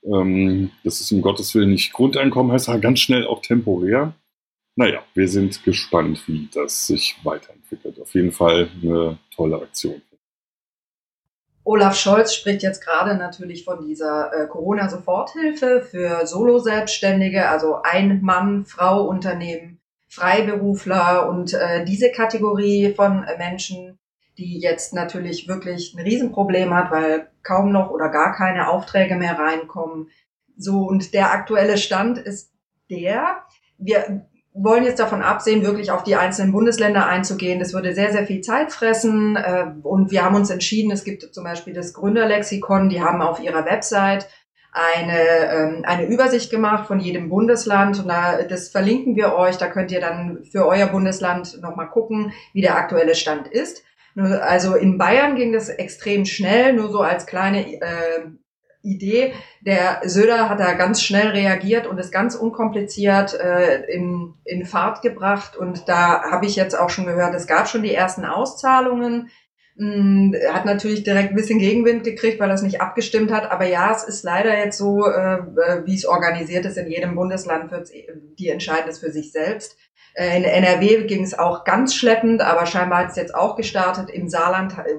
Ähm, 0.03 0.71
das 0.83 1.01
ist 1.01 1.11
um 1.11 1.21
Gottes 1.21 1.53
Willen 1.55 1.71
nicht 1.71 1.93
Grundeinkommen, 1.93 2.51
heißt 2.51 2.69
er 2.69 2.79
ganz 2.79 2.99
schnell 2.99 3.25
auch 3.27 3.41
temporär. 3.41 4.13
Naja, 4.75 5.01
wir 5.15 5.27
sind 5.27 5.63
gespannt, 5.63 6.21
wie 6.27 6.47
das 6.53 6.87
sich 6.87 7.15
weiterentwickelt. 7.23 7.99
Auf 7.99 8.13
jeden 8.13 8.31
Fall 8.31 8.69
eine 8.81 9.17
tolle 9.35 9.57
Aktion. 9.57 10.01
Olaf 11.67 11.95
Scholz 11.97 12.33
spricht 12.33 12.63
jetzt 12.63 12.81
gerade 12.81 13.15
natürlich 13.15 13.65
von 13.65 13.85
dieser 13.85 14.31
äh, 14.31 14.47
Corona-Soforthilfe 14.47 15.81
für 15.81 16.25
Solo-Selbstständige, 16.25 17.49
also 17.49 17.81
Ein-Mann-Frau-Unternehmen, 17.83 19.81
Freiberufler 20.07 21.27
und 21.27 21.53
äh, 21.53 21.83
diese 21.83 22.09
Kategorie 22.11 22.93
von 22.93 23.25
äh, 23.25 23.37
Menschen, 23.37 23.99
die 24.37 24.61
jetzt 24.61 24.93
natürlich 24.93 25.49
wirklich 25.49 25.93
ein 25.93 26.03
Riesenproblem 26.03 26.73
hat, 26.73 26.89
weil 26.89 27.27
kaum 27.43 27.73
noch 27.73 27.91
oder 27.91 28.07
gar 28.07 28.33
keine 28.33 28.69
Aufträge 28.69 29.15
mehr 29.15 29.37
reinkommen. 29.37 30.07
So, 30.55 30.83
und 30.83 31.13
der 31.13 31.33
aktuelle 31.33 31.77
Stand 31.77 32.17
ist 32.17 32.53
der, 32.89 33.43
wir 33.77 34.25
wollen 34.59 34.83
jetzt 34.83 34.99
davon 34.99 35.21
absehen, 35.21 35.63
wirklich 35.63 35.91
auf 35.91 36.03
die 36.03 36.15
einzelnen 36.15 36.51
Bundesländer 36.51 37.05
einzugehen. 37.05 37.59
Das 37.59 37.73
würde 37.73 37.93
sehr, 37.93 38.11
sehr 38.11 38.25
viel 38.25 38.41
Zeit 38.41 38.71
fressen. 38.71 39.35
Äh, 39.35 39.65
und 39.83 40.11
wir 40.11 40.23
haben 40.23 40.35
uns 40.35 40.49
entschieden, 40.49 40.91
es 40.91 41.03
gibt 41.03 41.23
zum 41.33 41.43
Beispiel 41.43 41.73
das 41.73 41.93
Gründerlexikon, 41.93 42.89
die 42.89 43.01
haben 43.01 43.21
auf 43.21 43.39
ihrer 43.39 43.65
Website 43.65 44.27
eine, 44.71 45.19
ähm, 45.19 45.83
eine 45.85 46.05
Übersicht 46.05 46.51
gemacht 46.51 46.87
von 46.87 46.99
jedem 46.99 47.29
Bundesland. 47.29 47.99
Und 47.99 48.07
da, 48.07 48.43
das 48.43 48.69
verlinken 48.69 49.15
wir 49.15 49.35
euch. 49.35 49.57
Da 49.57 49.67
könnt 49.67 49.91
ihr 49.91 50.01
dann 50.01 50.43
für 50.43 50.67
euer 50.67 50.87
Bundesland 50.87 51.61
nochmal 51.61 51.89
gucken, 51.89 52.33
wie 52.53 52.61
der 52.61 52.77
aktuelle 52.77 53.15
Stand 53.15 53.47
ist. 53.47 53.83
Also 54.15 54.75
in 54.75 54.97
Bayern 54.97 55.35
ging 55.35 55.53
das 55.53 55.69
extrem 55.69 56.25
schnell, 56.25 56.73
nur 56.73 56.89
so 56.89 57.01
als 57.01 57.27
kleine 57.27 57.79
äh, 57.79 58.25
Idee. 58.87 59.33
Der 59.61 60.01
Söder 60.05 60.49
hat 60.49 60.59
da 60.59 60.73
ganz 60.73 61.01
schnell 61.01 61.27
reagiert 61.29 61.87
und 61.87 61.99
es 61.99 62.11
ganz 62.11 62.35
unkompliziert 62.35 63.33
äh, 63.33 63.83
in, 63.91 64.33
in 64.45 64.65
Fahrt 64.65 65.01
gebracht. 65.01 65.55
Und 65.55 65.87
da 65.87 66.23
habe 66.31 66.45
ich 66.45 66.55
jetzt 66.55 66.77
auch 66.77 66.89
schon 66.89 67.05
gehört, 67.05 67.35
es 67.35 67.47
gab 67.47 67.67
schon 67.67 67.83
die 67.83 67.93
ersten 67.93 68.25
Auszahlungen. 68.25 69.29
Hm, 69.77 70.35
hat 70.51 70.65
natürlich 70.65 71.03
direkt 71.03 71.29
ein 71.29 71.35
bisschen 71.35 71.59
Gegenwind 71.59 72.03
gekriegt, 72.03 72.39
weil 72.39 72.49
es 72.49 72.63
nicht 72.63 72.81
abgestimmt 72.81 73.31
hat. 73.31 73.51
Aber 73.51 73.65
ja, 73.65 73.91
es 73.91 74.03
ist 74.03 74.23
leider 74.23 74.57
jetzt 74.57 74.77
so, 74.77 75.05
äh, 75.05 75.85
wie 75.85 75.95
es 75.95 76.05
organisiert 76.05 76.65
ist. 76.65 76.77
In 76.77 76.89
jedem 76.89 77.15
Bundesland 77.15 77.71
wird 77.71 77.89
die 78.39 78.49
entscheiden 78.49 78.89
es 78.89 78.99
für 78.99 79.11
sich 79.11 79.31
selbst. 79.31 79.77
Äh, 80.17 80.37
in 80.37 80.43
NRW 80.45 81.03
ging 81.03 81.23
es 81.23 81.37
auch 81.37 81.63
ganz 81.63 81.93
schleppend, 81.93 82.41
aber 82.41 82.65
scheinbar 82.65 83.03
hat 83.03 83.11
es 83.11 83.15
jetzt 83.15 83.35
auch 83.35 83.55
gestartet. 83.55 84.09
Im 84.09 84.29
Saarland 84.29 84.73
äh, 84.79 84.95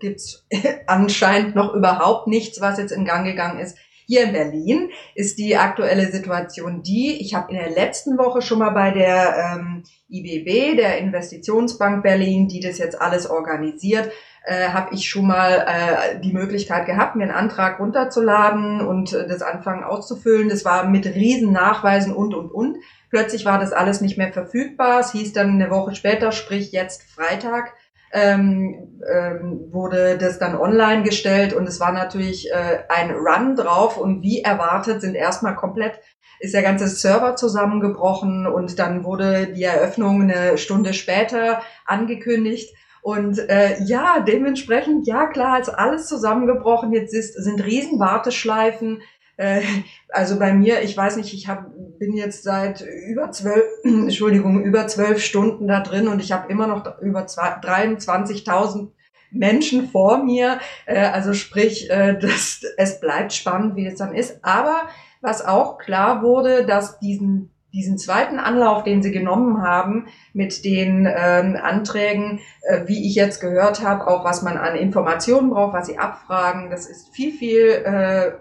gibt 0.00 0.20
es 0.20 0.46
anscheinend 0.86 1.54
noch 1.54 1.74
überhaupt 1.74 2.26
nichts, 2.26 2.60
was 2.60 2.78
jetzt 2.78 2.92
in 2.92 3.04
Gang 3.04 3.26
gegangen 3.26 3.60
ist. 3.60 3.76
Hier 4.06 4.24
in 4.24 4.32
Berlin 4.32 4.90
ist 5.14 5.38
die 5.38 5.56
aktuelle 5.56 6.10
Situation 6.10 6.82
die, 6.82 7.20
ich 7.20 7.34
habe 7.34 7.52
in 7.52 7.58
der 7.58 7.70
letzten 7.70 8.18
Woche 8.18 8.42
schon 8.42 8.58
mal 8.58 8.70
bei 8.70 8.90
der 8.90 9.56
ähm, 9.56 9.84
IBB, 10.10 10.76
der 10.76 10.98
Investitionsbank 10.98 12.02
Berlin, 12.02 12.48
die 12.48 12.60
das 12.60 12.78
jetzt 12.78 13.00
alles 13.00 13.28
organisiert, 13.28 14.10
äh, 14.44 14.68
habe 14.68 14.94
ich 14.94 15.08
schon 15.08 15.26
mal 15.26 15.66
äh, 15.68 16.20
die 16.20 16.32
Möglichkeit 16.32 16.86
gehabt, 16.86 17.14
mir 17.14 17.24
einen 17.24 17.32
Antrag 17.32 17.78
runterzuladen 17.78 18.80
und 18.80 19.12
äh, 19.12 19.26
das 19.28 19.42
anfangen 19.42 19.84
auszufüllen. 19.84 20.48
Das 20.48 20.64
war 20.64 20.88
mit 20.88 21.06
riesen 21.06 21.52
Nachweisen 21.52 22.12
und, 22.12 22.34
und, 22.34 22.50
und. 22.50 22.78
Plötzlich 23.12 23.44
war 23.44 23.58
das 23.58 23.74
alles 23.74 24.00
nicht 24.00 24.16
mehr 24.16 24.32
verfügbar. 24.32 25.00
Es 25.00 25.12
hieß 25.12 25.34
dann 25.34 25.50
eine 25.50 25.68
Woche 25.68 25.94
später, 25.94 26.32
sprich 26.32 26.72
jetzt 26.72 27.02
Freitag, 27.02 27.74
ähm, 28.10 29.00
ähm, 29.06 29.68
wurde 29.70 30.16
das 30.16 30.38
dann 30.38 30.56
online 30.56 31.02
gestellt 31.02 31.52
und 31.52 31.68
es 31.68 31.78
war 31.78 31.92
natürlich 31.92 32.50
äh, 32.50 32.84
ein 32.88 33.10
Run 33.10 33.54
drauf 33.54 33.98
und 33.98 34.22
wie 34.22 34.40
erwartet 34.40 35.02
sind 35.02 35.14
erstmal 35.14 35.54
komplett 35.56 36.00
ist 36.40 36.54
der 36.54 36.62
ganze 36.62 36.88
Server 36.88 37.36
zusammengebrochen 37.36 38.46
und 38.46 38.78
dann 38.78 39.04
wurde 39.04 39.48
die 39.48 39.62
Eröffnung 39.62 40.22
eine 40.22 40.56
Stunde 40.56 40.94
später 40.94 41.60
angekündigt. 41.84 42.74
Und 43.02 43.38
äh, 43.50 43.80
ja, 43.84 44.20
dementsprechend, 44.20 45.06
ja 45.06 45.26
klar, 45.26 45.60
ist 45.60 45.68
alles 45.68 46.08
zusammengebrochen. 46.08 46.92
Jetzt 46.92 47.14
ist, 47.14 47.34
sind 47.34 47.64
riesen 47.64 48.00
Warteschleifen. 48.00 49.02
Äh, 49.42 49.62
also 50.08 50.38
bei 50.38 50.52
mir, 50.52 50.82
ich 50.82 50.96
weiß 50.96 51.16
nicht, 51.16 51.34
ich 51.34 51.48
hab, 51.48 51.66
bin 51.98 52.14
jetzt 52.14 52.44
seit 52.44 52.80
über 53.08 53.32
zwölf, 53.32 53.64
Entschuldigung, 53.84 54.62
über 54.62 54.86
zwölf 54.86 55.22
Stunden 55.22 55.66
da 55.66 55.80
drin 55.80 56.06
und 56.06 56.20
ich 56.20 56.30
habe 56.30 56.50
immer 56.50 56.68
noch 56.68 57.00
über 57.00 57.22
23.000 57.22 58.88
Menschen 59.32 59.88
vor 59.88 60.22
mir. 60.22 60.60
Äh, 60.86 61.06
also 61.06 61.32
sprich, 61.32 61.90
äh, 61.90 62.16
das, 62.18 62.62
es 62.76 63.00
bleibt 63.00 63.32
spannend, 63.32 63.74
wie 63.74 63.86
es 63.86 63.96
dann 63.96 64.14
ist. 64.14 64.44
Aber 64.44 64.82
was 65.20 65.44
auch 65.44 65.78
klar 65.78 66.22
wurde, 66.22 66.64
dass 66.64 67.00
diesen 67.00 67.48
diesen 67.74 67.96
zweiten 67.96 68.38
Anlauf, 68.38 68.84
den 68.84 69.02
sie 69.02 69.12
genommen 69.12 69.62
haben 69.62 70.08
mit 70.34 70.62
den 70.64 71.06
ähm, 71.06 71.56
Anträgen, 71.56 72.40
äh, 72.62 72.82
wie 72.86 73.08
ich 73.08 73.14
jetzt 73.14 73.40
gehört 73.40 73.82
habe, 73.82 74.06
auch 74.08 74.24
was 74.24 74.42
man 74.42 74.58
an 74.58 74.76
Informationen 74.76 75.48
braucht, 75.48 75.72
was 75.72 75.86
sie 75.86 75.98
abfragen, 75.98 76.68
das 76.70 76.86
ist 76.86 77.14
viel, 77.14 77.32
viel 77.32 77.68
äh, 77.68 78.32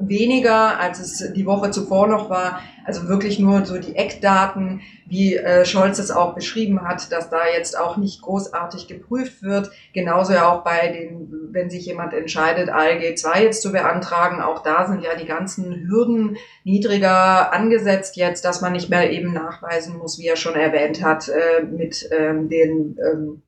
weniger, 0.00 0.78
als 0.80 1.00
es 1.00 1.32
die 1.32 1.46
Woche 1.46 1.70
zuvor 1.70 2.06
noch 2.08 2.30
war. 2.30 2.60
Also 2.84 3.06
wirklich 3.08 3.38
nur 3.38 3.66
so 3.66 3.78
die 3.78 3.96
Eckdaten, 3.96 4.80
wie 5.06 5.36
äh, 5.36 5.64
Scholz 5.64 5.98
es 5.98 6.10
auch 6.10 6.34
beschrieben 6.34 6.82
hat, 6.82 7.12
dass 7.12 7.28
da 7.28 7.46
jetzt 7.54 7.78
auch 7.78 7.96
nicht 7.96 8.22
großartig 8.22 8.88
geprüft 8.88 9.42
wird. 9.42 9.70
Genauso 9.92 10.32
ja 10.32 10.50
auch 10.50 10.64
bei 10.64 10.88
den, 10.88 11.50
wenn 11.52 11.70
sich 11.70 11.84
jemand 11.86 12.14
entscheidet, 12.14 12.70
ALG 12.70 13.16
2 13.16 13.44
jetzt 13.44 13.62
zu 13.62 13.72
beantragen, 13.72 14.40
auch 14.40 14.62
da 14.62 14.86
sind 14.86 15.02
ja 15.02 15.14
die 15.16 15.26
ganzen 15.26 15.86
Hürden 15.86 16.36
niedriger 16.64 17.52
angesetzt 17.52 18.16
jetzt, 18.16 18.44
dass 18.44 18.60
man 18.60 18.72
nicht 18.72 18.88
mehr 18.88 19.10
eben 19.10 19.32
nachweisen 19.32 19.98
muss, 19.98 20.18
wie 20.18 20.26
er 20.26 20.36
schon 20.36 20.54
erwähnt 20.54 21.02
hat, 21.04 21.28
äh, 21.28 21.62
mit 21.64 22.08
ähm, 22.10 22.48
den 22.48 22.96
ähm, 22.98 23.42
äh, 23.44 23.47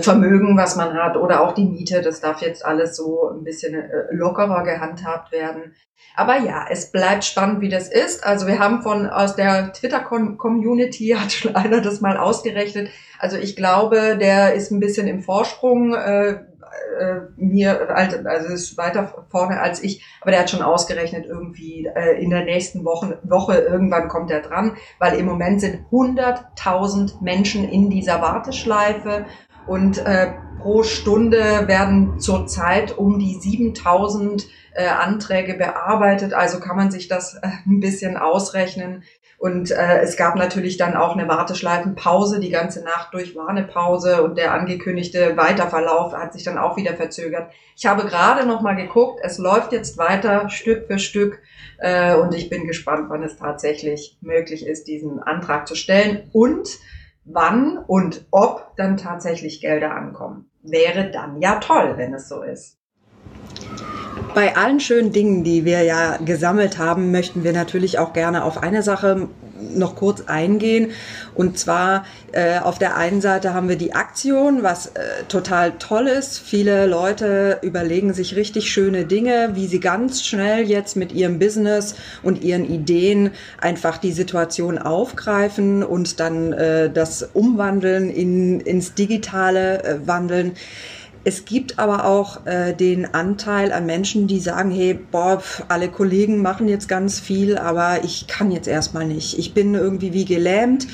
Vermögen, 0.00 0.56
was 0.56 0.76
man 0.76 0.94
hat 0.94 1.16
oder 1.16 1.42
auch 1.42 1.52
die 1.52 1.64
Miete. 1.64 2.02
Das 2.02 2.20
darf 2.20 2.42
jetzt 2.42 2.64
alles 2.64 2.96
so 2.96 3.30
ein 3.30 3.44
bisschen 3.44 3.74
äh, 3.74 3.88
lockerer 4.10 4.64
gehandhabt 4.64 5.32
werden. 5.32 5.74
Aber 6.14 6.38
ja, 6.38 6.66
es 6.68 6.90
bleibt 6.90 7.24
spannend, 7.24 7.60
wie 7.60 7.68
das 7.68 7.88
ist. 7.88 8.24
Also 8.24 8.46
wir 8.46 8.58
haben 8.58 8.82
von 8.82 9.06
aus 9.08 9.36
der 9.36 9.72
Twitter-Community 9.72 11.08
hat 11.18 11.32
schon 11.32 11.54
einer 11.54 11.80
das 11.80 12.00
mal 12.00 12.16
ausgerechnet. 12.16 12.90
Also 13.18 13.36
ich 13.36 13.54
glaube, 13.54 14.16
der 14.18 14.54
ist 14.54 14.70
ein 14.70 14.80
bisschen 14.80 15.06
im 15.06 15.22
Vorsprung. 15.22 15.94
Äh, 15.94 16.40
äh, 16.98 17.20
mir, 17.36 17.90
also 17.90 18.52
ist 18.52 18.76
weiter 18.76 19.26
vorne 19.28 19.60
als 19.60 19.82
ich, 19.82 20.04
aber 20.20 20.30
der 20.30 20.40
hat 20.40 20.50
schon 20.50 20.62
ausgerechnet, 20.62 21.26
irgendwie 21.26 21.86
äh, 21.94 22.22
in 22.22 22.30
der 22.30 22.44
nächsten 22.44 22.84
Woche, 22.84 23.18
Woche 23.22 23.58
irgendwann 23.58 24.08
kommt 24.08 24.30
er 24.30 24.40
dran, 24.40 24.76
weil 24.98 25.18
im 25.18 25.26
Moment 25.26 25.60
sind 25.60 25.86
100.000 25.90 27.22
Menschen 27.22 27.68
in 27.68 27.90
dieser 27.90 28.20
Warteschleife 28.20 29.26
und 29.66 29.98
äh, 29.98 30.32
pro 30.60 30.82
Stunde 30.82 31.68
werden 31.68 32.18
zurzeit 32.18 32.96
um 32.96 33.18
die 33.18 33.34
7000 33.34 34.46
äh, 34.72 34.86
Anträge 34.86 35.54
bearbeitet. 35.54 36.34
Also 36.34 36.60
kann 36.60 36.76
man 36.76 36.90
sich 36.90 37.08
das 37.08 37.34
äh, 37.34 37.48
ein 37.66 37.80
bisschen 37.80 38.16
ausrechnen. 38.16 39.02
Und 39.38 39.70
äh, 39.70 40.00
es 40.00 40.16
gab 40.16 40.36
natürlich 40.36 40.78
dann 40.78 40.96
auch 40.96 41.14
eine 41.14 41.28
Warteschleifenpause. 41.28 42.40
Die 42.40 42.50
ganze 42.50 42.82
Nacht 42.82 43.12
durch 43.12 43.36
war 43.36 43.48
eine 43.48 43.64
Pause 43.64 44.22
und 44.22 44.38
der 44.38 44.54
angekündigte 44.54 45.36
Weiterverlauf 45.36 46.14
hat 46.14 46.32
sich 46.32 46.42
dann 46.42 46.56
auch 46.56 46.76
wieder 46.78 46.94
verzögert. 46.94 47.52
Ich 47.76 47.84
habe 47.84 48.06
gerade 48.06 48.46
noch 48.46 48.62
mal 48.62 48.74
geguckt. 48.74 49.20
Es 49.22 49.36
läuft 49.36 49.72
jetzt 49.72 49.98
weiter 49.98 50.48
Stück 50.48 50.86
für 50.86 50.98
Stück 50.98 51.38
äh, 51.78 52.16
und 52.16 52.34
ich 52.34 52.48
bin 52.48 52.66
gespannt, 52.66 53.10
wann 53.10 53.22
es 53.22 53.36
tatsächlich 53.36 54.16
möglich 54.22 54.66
ist, 54.66 54.88
diesen 54.88 55.22
Antrag 55.22 55.68
zu 55.68 55.74
stellen 55.74 56.30
und 56.32 56.70
wann 57.26 57.78
und 57.78 58.26
ob 58.30 58.74
dann 58.76 58.96
tatsächlich 58.96 59.60
Gelder 59.60 59.94
ankommen. 59.94 60.50
Wäre 60.62 61.10
dann 61.10 61.40
ja 61.40 61.58
toll, 61.60 61.94
wenn 61.96 62.14
es 62.14 62.28
so 62.28 62.42
ist. 62.42 62.78
Bei 64.36 64.54
allen 64.54 64.80
schönen 64.80 65.12
Dingen, 65.12 65.44
die 65.44 65.64
wir 65.64 65.80
ja 65.80 66.18
gesammelt 66.18 66.76
haben, 66.76 67.10
möchten 67.10 67.42
wir 67.42 67.54
natürlich 67.54 67.98
auch 67.98 68.12
gerne 68.12 68.44
auf 68.44 68.62
eine 68.62 68.82
Sache 68.82 69.30
noch 69.74 69.96
kurz 69.96 70.24
eingehen. 70.26 70.90
Und 71.34 71.58
zwar 71.58 72.04
äh, 72.32 72.58
auf 72.58 72.78
der 72.78 72.98
einen 72.98 73.22
Seite 73.22 73.54
haben 73.54 73.70
wir 73.70 73.76
die 73.76 73.94
Aktion, 73.94 74.62
was 74.62 74.88
äh, 74.88 75.24
total 75.28 75.78
toll 75.78 76.06
ist. 76.06 76.38
Viele 76.38 76.84
Leute 76.84 77.60
überlegen 77.62 78.12
sich 78.12 78.36
richtig 78.36 78.70
schöne 78.70 79.06
Dinge, 79.06 79.52
wie 79.54 79.66
sie 79.68 79.80
ganz 79.80 80.22
schnell 80.22 80.68
jetzt 80.68 80.96
mit 80.96 81.12
ihrem 81.12 81.38
Business 81.38 81.94
und 82.22 82.44
ihren 82.44 82.70
Ideen 82.70 83.30
einfach 83.58 83.96
die 83.96 84.12
Situation 84.12 84.76
aufgreifen 84.76 85.82
und 85.82 86.20
dann 86.20 86.52
äh, 86.52 86.90
das 86.90 87.22
umwandeln 87.32 88.10
in, 88.10 88.60
ins 88.60 88.92
digitale 88.92 89.82
äh, 89.82 90.06
wandeln. 90.06 90.52
Es 91.28 91.44
gibt 91.44 91.80
aber 91.80 92.04
auch 92.04 92.46
äh, 92.46 92.72
den 92.72 93.12
Anteil 93.12 93.72
an 93.72 93.84
Menschen, 93.84 94.28
die 94.28 94.38
sagen, 94.38 94.70
hey, 94.70 94.94
boah, 94.94 95.42
alle 95.66 95.88
Kollegen 95.88 96.40
machen 96.40 96.68
jetzt 96.68 96.88
ganz 96.88 97.18
viel, 97.18 97.58
aber 97.58 98.04
ich 98.04 98.28
kann 98.28 98.52
jetzt 98.52 98.68
erstmal 98.68 99.06
nicht. 99.08 99.36
Ich 99.36 99.52
bin 99.52 99.74
irgendwie 99.74 100.12
wie 100.12 100.24
gelähmt. 100.24 100.86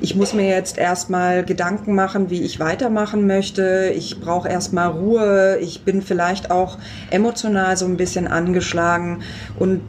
Ich 0.00 0.16
muss 0.16 0.32
mir 0.32 0.48
jetzt 0.48 0.78
erstmal 0.78 1.44
Gedanken 1.44 1.94
machen, 1.94 2.30
wie 2.30 2.40
ich 2.40 2.60
weitermachen 2.60 3.26
möchte. 3.26 3.92
Ich 3.94 4.20
brauche 4.20 4.48
erstmal 4.48 4.88
Ruhe. 4.88 5.58
Ich 5.60 5.82
bin 5.82 6.00
vielleicht 6.00 6.50
auch 6.50 6.78
emotional 7.10 7.76
so 7.76 7.84
ein 7.84 7.98
bisschen 7.98 8.26
angeschlagen. 8.26 9.22
Und 9.58 9.82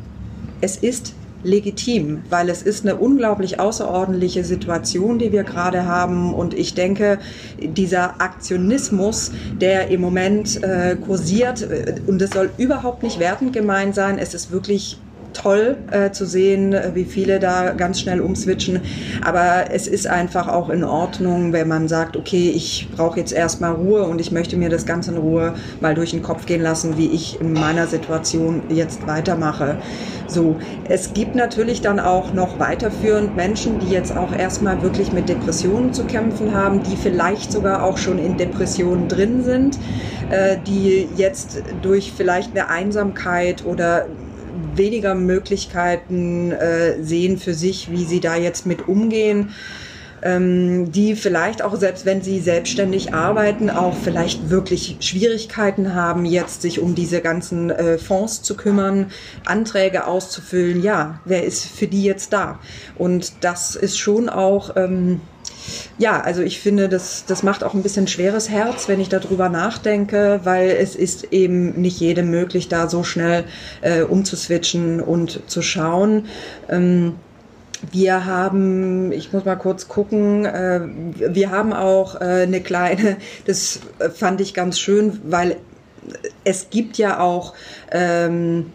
es 0.59 0.75
ist 0.75 1.13
legitim, 1.45 2.23
weil 2.29 2.49
es 2.49 2.61
ist 2.61 2.85
eine 2.85 2.95
unglaublich 2.95 3.59
außerordentliche 3.59 4.43
Situation, 4.43 5.19
die 5.19 5.31
wir 5.31 5.43
gerade 5.43 5.85
haben. 5.85 6.33
Und 6.33 6.53
ich 6.53 6.73
denke, 6.73 7.19
dieser 7.61 8.19
Aktionismus, 8.19 9.31
der 9.61 9.89
im 9.89 10.01
Moment 10.01 10.61
äh, 10.63 10.95
kursiert, 10.95 11.61
äh, 11.61 11.95
und 12.07 12.21
es 12.21 12.31
soll 12.31 12.49
überhaupt 12.57 13.03
nicht 13.03 13.19
wertend 13.19 13.53
gemeint 13.53 13.95
sein, 13.95 14.17
es 14.17 14.33
ist 14.33 14.51
wirklich 14.51 14.97
toll 15.35 15.77
äh, 15.91 16.11
zu 16.11 16.25
sehen, 16.25 16.75
wie 16.93 17.05
viele 17.05 17.39
da 17.39 17.71
ganz 17.71 17.99
schnell 17.99 18.21
umswitchen. 18.21 18.81
Aber 19.23 19.65
es 19.71 19.87
ist 19.87 20.07
einfach 20.07 20.47
auch 20.47 20.69
in 20.69 20.83
Ordnung, 20.83 21.53
wenn 21.53 21.67
man 21.67 21.87
sagt, 21.87 22.17
okay, 22.17 22.51
ich 22.55 22.87
brauche 22.95 23.19
jetzt 23.19 23.33
erstmal 23.33 23.73
Ruhe 23.73 24.03
und 24.03 24.19
ich 24.19 24.31
möchte 24.31 24.57
mir 24.57 24.69
das 24.69 24.85
Ganze 24.85 25.11
in 25.11 25.17
Ruhe 25.17 25.53
mal 25.81 25.93
durch 25.93 26.11
den 26.11 26.23
Kopf 26.23 26.45
gehen 26.45 26.61
lassen, 26.61 26.97
wie 26.97 27.07
ich 27.07 27.39
in 27.39 27.53
meiner 27.53 27.87
Situation 27.87 28.63
jetzt 28.69 29.05
weitermache. 29.05 29.77
So, 30.27 30.55
es 30.89 31.13
gibt 31.13 31.35
natürlich 31.35 31.81
dann 31.81 31.99
auch 31.99 32.33
noch 32.33 32.59
weiterführend 32.59 33.35
Menschen, 33.35 33.79
die 33.79 33.89
jetzt 33.89 34.15
auch 34.15 34.33
erstmal 34.33 34.81
wirklich 34.81 35.11
mit 35.11 35.29
Depressionen 35.29 35.93
zu 35.93 36.05
kämpfen 36.05 36.53
haben, 36.53 36.81
die 36.81 36.95
vielleicht 36.95 37.51
sogar 37.51 37.83
auch 37.83 37.97
schon 37.97 38.17
in 38.17 38.37
Depressionen 38.37 39.07
drin 39.07 39.43
sind, 39.43 39.77
äh, 40.31 40.57
die 40.65 41.07
jetzt 41.15 41.61
durch 41.81 42.11
vielleicht 42.15 42.51
eine 42.51 42.69
Einsamkeit 42.69 43.65
oder 43.65 44.07
weniger 44.77 45.15
Möglichkeiten 45.15 46.51
äh, 46.51 47.01
sehen 47.01 47.37
für 47.37 47.53
sich, 47.53 47.91
wie 47.91 48.05
sie 48.05 48.19
da 48.19 48.35
jetzt 48.35 48.65
mit 48.65 48.87
umgehen 48.87 49.53
ähm, 50.25 50.91
die 50.91 51.15
vielleicht 51.15 51.61
auch 51.61 51.75
selbst 51.75 52.05
wenn 52.05 52.21
sie 52.21 52.39
selbstständig 52.39 53.13
arbeiten, 53.13 53.69
auch 53.69 53.95
vielleicht 53.95 54.49
wirklich 54.49 54.97
Schwierigkeiten 54.99 55.93
haben, 55.93 56.25
jetzt 56.25 56.63
sich 56.63 56.79
um 56.79 56.95
diese 56.95 57.21
ganzen 57.21 57.69
äh, 57.69 57.97
Fonds 57.97 58.41
zu 58.41 58.57
kümmern, 58.57 59.11
Anträge 59.45 60.07
auszufüllen. 60.07 60.81
Ja, 60.81 61.19
wer 61.25 61.43
ist 61.43 61.65
für 61.65 61.87
die 61.87 62.03
jetzt 62.03 62.33
da? 62.33 62.59
Und 62.97 63.43
das 63.43 63.75
ist 63.75 63.99
schon 63.99 64.27
auch 64.27 64.75
ähm, 64.75 65.21
ja, 65.97 66.21
also 66.21 66.41
ich 66.41 66.59
finde, 66.59 66.89
das, 66.89 67.25
das 67.25 67.43
macht 67.43 67.63
auch 67.63 67.73
ein 67.73 67.83
bisschen 67.83 68.07
schweres 68.07 68.49
Herz, 68.49 68.87
wenn 68.87 68.99
ich 68.99 69.09
darüber 69.09 69.49
nachdenke, 69.49 70.41
weil 70.43 70.69
es 70.69 70.95
ist 70.95 71.31
eben 71.31 71.79
nicht 71.81 71.99
jedem 71.99 72.29
möglich, 72.29 72.67
da 72.67 72.89
so 72.89 73.03
schnell 73.03 73.45
äh, 73.81 74.01
umzuswitchen 74.01 75.01
und 75.01 75.41
zu 75.49 75.61
schauen. 75.61 76.25
Ähm, 76.69 77.15
wir 77.91 78.25
haben, 78.25 79.11
ich 79.11 79.31
muss 79.33 79.45
mal 79.45 79.55
kurz 79.55 79.87
gucken, 79.87 80.45
äh, 80.45 80.81
wir 81.29 81.51
haben 81.51 81.73
auch 81.73 82.15
äh, 82.15 82.43
eine 82.43 82.61
kleine, 82.61 83.17
das 83.45 83.79
fand 84.13 84.41
ich 84.41 84.53
ganz 84.53 84.79
schön, 84.79 85.19
weil 85.25 85.57
es 86.43 86.69
gibt 86.69 86.97
ja 86.97 87.19
auch 87.19 87.53
ähm, 87.91 88.71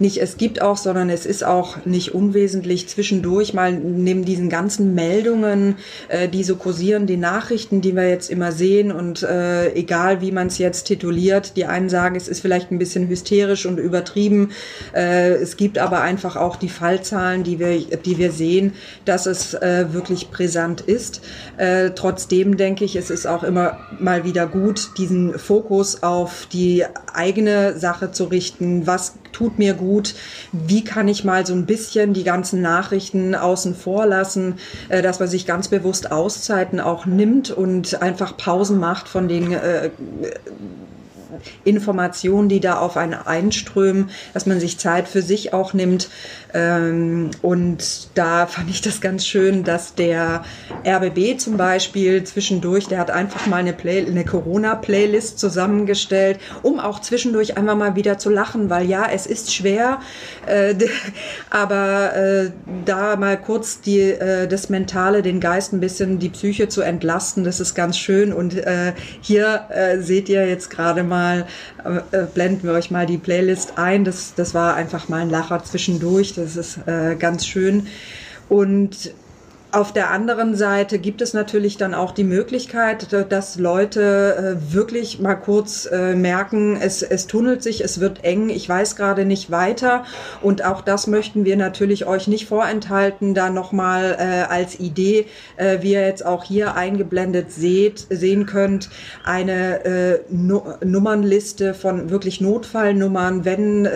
nicht 0.00 0.18
es 0.18 0.36
gibt 0.36 0.60
auch, 0.60 0.76
sondern 0.76 1.08
es 1.08 1.24
ist 1.24 1.44
auch 1.44 1.84
nicht 1.84 2.14
unwesentlich 2.14 2.88
zwischendurch 2.88 3.54
mal 3.54 3.72
neben 3.72 4.24
diesen 4.24 4.48
ganzen 4.48 4.94
Meldungen, 4.94 5.76
äh, 6.08 6.28
die 6.28 6.42
so 6.42 6.56
kursieren, 6.56 7.06
die 7.06 7.16
Nachrichten, 7.16 7.80
die 7.80 7.94
wir 7.94 8.08
jetzt 8.08 8.28
immer 8.28 8.50
sehen 8.50 8.90
und 8.90 9.22
äh, 9.22 9.72
egal 9.74 10.20
wie 10.20 10.32
man 10.32 10.48
es 10.48 10.58
jetzt 10.58 10.84
tituliert, 10.84 11.56
die 11.56 11.66
einen 11.66 11.88
sagen, 11.88 12.16
es 12.16 12.26
ist 12.26 12.40
vielleicht 12.40 12.72
ein 12.72 12.78
bisschen 12.78 13.08
hysterisch 13.08 13.66
und 13.66 13.78
übertrieben. 13.78 14.50
Äh, 14.94 15.34
es 15.34 15.56
gibt 15.56 15.78
aber 15.78 16.00
einfach 16.00 16.34
auch 16.34 16.56
die 16.56 16.68
Fallzahlen, 16.68 17.44
die 17.44 17.60
wir, 17.60 17.78
die 17.78 18.18
wir 18.18 18.32
sehen, 18.32 18.72
dass 19.04 19.26
es 19.26 19.54
äh, 19.54 19.86
wirklich 19.92 20.30
brisant 20.30 20.80
ist. 20.80 21.20
Äh, 21.56 21.90
trotzdem 21.90 22.56
denke 22.56 22.84
ich, 22.84 22.96
es 22.96 23.10
ist 23.10 23.26
auch 23.26 23.44
immer 23.44 23.78
mal 24.00 24.24
wieder 24.24 24.48
gut, 24.48 24.90
diesen 24.98 25.38
Fokus 25.38 26.02
auf 26.02 26.48
die 26.52 26.84
eigene 27.12 27.78
Sache 27.78 28.10
zu 28.10 28.24
richten. 28.24 28.88
Was 28.88 29.14
tut 29.34 29.58
mir 29.58 29.74
gut, 29.74 29.84
wie 30.52 30.84
kann 30.84 31.08
ich 31.08 31.24
mal 31.24 31.46
so 31.46 31.54
ein 31.54 31.66
bisschen 31.66 32.12
die 32.12 32.24
ganzen 32.24 32.62
Nachrichten 32.62 33.34
außen 33.34 33.74
vor 33.74 34.06
lassen, 34.06 34.56
äh, 34.88 35.02
dass 35.02 35.20
man 35.20 35.28
sich 35.28 35.46
ganz 35.46 35.68
bewusst 35.68 36.10
Auszeiten 36.10 36.80
auch 36.80 37.06
nimmt 37.06 37.50
und 37.50 38.02
einfach 38.02 38.36
Pausen 38.36 38.78
macht 38.78 39.08
von 39.08 39.28
den 39.28 39.52
äh, 39.52 39.90
Informationen, 41.64 42.48
die 42.48 42.60
da 42.60 42.78
auf 42.78 42.96
einen 42.96 43.14
einströmen, 43.14 44.10
dass 44.32 44.46
man 44.46 44.60
sich 44.60 44.78
Zeit 44.78 45.08
für 45.08 45.22
sich 45.22 45.52
auch 45.52 45.72
nimmt. 45.74 46.08
Ähm, 46.52 47.30
und 47.42 48.08
da 48.14 48.46
fand 48.46 48.70
ich 48.70 48.80
das 48.80 49.00
ganz 49.00 49.26
schön, 49.26 49.64
dass 49.64 49.94
der 49.94 50.44
RBB 50.86 51.38
zum 51.38 51.56
Beispiel 51.56 52.22
zwischendurch, 52.22 52.86
der 52.86 52.98
hat 53.00 53.10
einfach 53.10 53.46
mal 53.46 53.56
eine, 53.56 53.72
Play 53.72 54.06
eine 54.06 54.24
Corona-Playlist 54.24 55.38
zusammengestellt, 55.38 56.38
um 56.62 56.78
auch 56.78 57.00
zwischendurch 57.00 57.56
einmal 57.56 57.74
mal 57.74 57.96
wieder 57.96 58.18
zu 58.18 58.30
lachen, 58.30 58.70
weil 58.70 58.86
ja, 58.86 59.06
es 59.10 59.26
ist 59.26 59.52
schwer, 59.52 60.00
äh, 60.46 60.74
aber 61.50 62.14
äh, 62.16 62.50
da 62.84 63.16
mal 63.16 63.36
kurz 63.40 63.80
die, 63.80 64.00
äh, 64.00 64.46
das 64.46 64.68
Mentale, 64.68 65.22
den 65.22 65.40
Geist 65.40 65.72
ein 65.72 65.80
bisschen, 65.80 66.20
die 66.20 66.28
Psyche 66.28 66.68
zu 66.68 66.82
entlasten, 66.82 67.42
das 67.42 67.58
ist 67.58 67.74
ganz 67.74 67.98
schön. 67.98 68.32
Und 68.32 68.54
hier 69.20 69.68
seht 69.98 70.28
ihr 70.28 70.46
jetzt 70.48 70.70
gerade 70.70 71.02
mal, 71.02 71.33
äh, 71.40 72.16
äh, 72.16 72.26
blenden 72.32 72.64
wir 72.64 72.72
euch 72.72 72.90
mal 72.90 73.06
die 73.06 73.18
Playlist 73.18 73.76
ein. 73.76 74.04
Das, 74.04 74.34
das 74.34 74.54
war 74.54 74.74
einfach 74.74 75.08
mal 75.08 75.22
ein 75.22 75.30
Lacher 75.30 75.62
zwischendurch. 75.64 76.34
Das 76.34 76.56
ist 76.56 76.78
äh, 76.86 77.16
ganz 77.16 77.46
schön. 77.46 77.86
Und 78.48 79.12
auf 79.74 79.92
der 79.92 80.10
anderen 80.10 80.54
Seite 80.54 81.00
gibt 81.00 81.20
es 81.20 81.34
natürlich 81.34 81.76
dann 81.76 81.94
auch 81.94 82.12
die 82.12 82.22
Möglichkeit, 82.22 83.08
dass 83.28 83.58
Leute 83.58 84.56
äh, 84.60 84.72
wirklich 84.72 85.18
mal 85.18 85.34
kurz 85.34 85.86
äh, 85.86 86.14
merken, 86.14 86.78
es, 86.80 87.02
es 87.02 87.26
tunnelt 87.26 87.62
sich, 87.62 87.82
es 87.82 87.98
wird 87.98 88.22
eng, 88.24 88.50
ich 88.50 88.68
weiß 88.68 88.94
gerade 88.94 89.24
nicht 89.24 89.50
weiter. 89.50 90.04
Und 90.42 90.64
auch 90.64 90.80
das 90.80 91.08
möchten 91.08 91.44
wir 91.44 91.56
natürlich 91.56 92.06
euch 92.06 92.28
nicht 92.28 92.46
vorenthalten, 92.46 93.34
da 93.34 93.50
nochmal 93.50 94.16
äh, 94.18 94.52
als 94.52 94.78
Idee, 94.78 95.26
wie 95.80 95.92
ihr 95.92 96.06
jetzt 96.06 96.24
auch 96.24 96.44
hier 96.44 96.74
eingeblendet 96.74 97.52
seht, 97.52 98.06
sehen 98.10 98.46
könnt, 98.46 98.90
eine 99.24 100.20
Nummernliste 100.28 101.74
von 101.74 102.10
wirklich 102.10 102.40
Notfallnummern, 102.40 103.44
wenn 103.44 103.86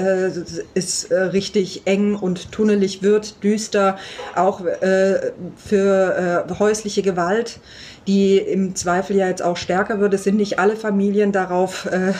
es 0.74 1.08
richtig 1.10 1.82
eng 1.84 2.14
und 2.14 2.52
tunnelig 2.52 3.02
wird, 3.02 3.42
düster, 3.42 3.98
auch 4.34 4.62
für 5.68 6.46
äh, 6.48 6.54
häusliche 6.58 7.02
Gewalt 7.02 7.60
die 8.08 8.38
im 8.38 8.74
Zweifel 8.74 9.16
ja 9.16 9.28
jetzt 9.28 9.42
auch 9.42 9.58
stärker 9.58 10.00
wird. 10.00 10.14
Es 10.14 10.24
sind 10.24 10.38
nicht 10.38 10.58
alle 10.58 10.76
Familien 10.76 11.30
darauf 11.30 11.84
äh, 11.86 12.12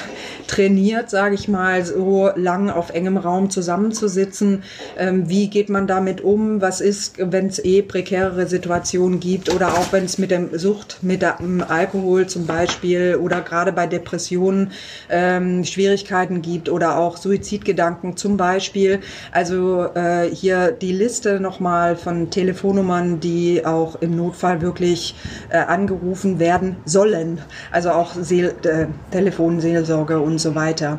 trainiert, 0.47 1.09
sage 1.09 1.35
ich 1.35 1.49
mal, 1.49 1.83
so 1.85 2.31
lang 2.37 2.69
auf 2.69 2.91
engem 2.91 3.17
Raum 3.17 3.49
zusammenzusitzen. 3.49 4.65
Ähm, 4.99 5.31
wie 5.31 5.49
geht 5.49 5.71
man 5.71 5.87
damit 5.87 6.21
um? 6.21 6.61
Was 6.61 6.83
ist, 6.83 7.15
wenn 7.19 7.47
es 7.47 7.65
eh 7.65 7.81
prekärere 7.81 8.47
Situationen 8.47 9.19
gibt 9.19 9.53
oder 9.53 9.79
auch 9.79 9.91
wenn 9.91 10.05
es 10.05 10.19
mit 10.19 10.31
der 10.31 10.59
Sucht, 10.59 10.99
mit 11.01 11.23
dem 11.23 11.65
Alkohol 11.67 12.27
zum 12.27 12.47
Beispiel 12.47 13.19
oder 13.21 13.41
gerade 13.41 13.73
bei 13.73 13.87
Depressionen 13.87 14.73
ähm, 15.09 15.65
Schwierigkeiten 15.65 16.43
gibt 16.43 16.69
oder 16.69 16.99
auch 16.99 17.17
Suizidgedanken 17.17 18.19
zum 18.19 18.37
Beispiel. 18.37 19.01
Also 19.33 19.87
äh, 19.95 20.29
hier 20.31 20.71
die 20.73 20.93
Liste 20.93 21.41
nochmal 21.41 21.97
von 21.97 22.29
Telefonnummern, 22.29 23.21
die 23.21 23.65
auch 23.65 24.03
im 24.03 24.17
Notfall 24.17 24.61
wirklich 24.61 25.15
äh, 25.49 25.57
angerufen 25.79 26.39
werden 26.39 26.77
sollen. 26.85 27.41
Also 27.71 27.91
auch 27.91 28.15
Seel, 28.15 28.55
äh, 28.65 28.87
Telefonseelsorge 29.13 30.21
und 30.21 30.39
so 30.39 30.55
weiter. 30.55 30.99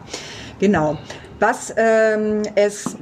Genau. 0.60 0.98
Was 1.39 1.74
ähm, 1.78 2.42
es 2.56 2.98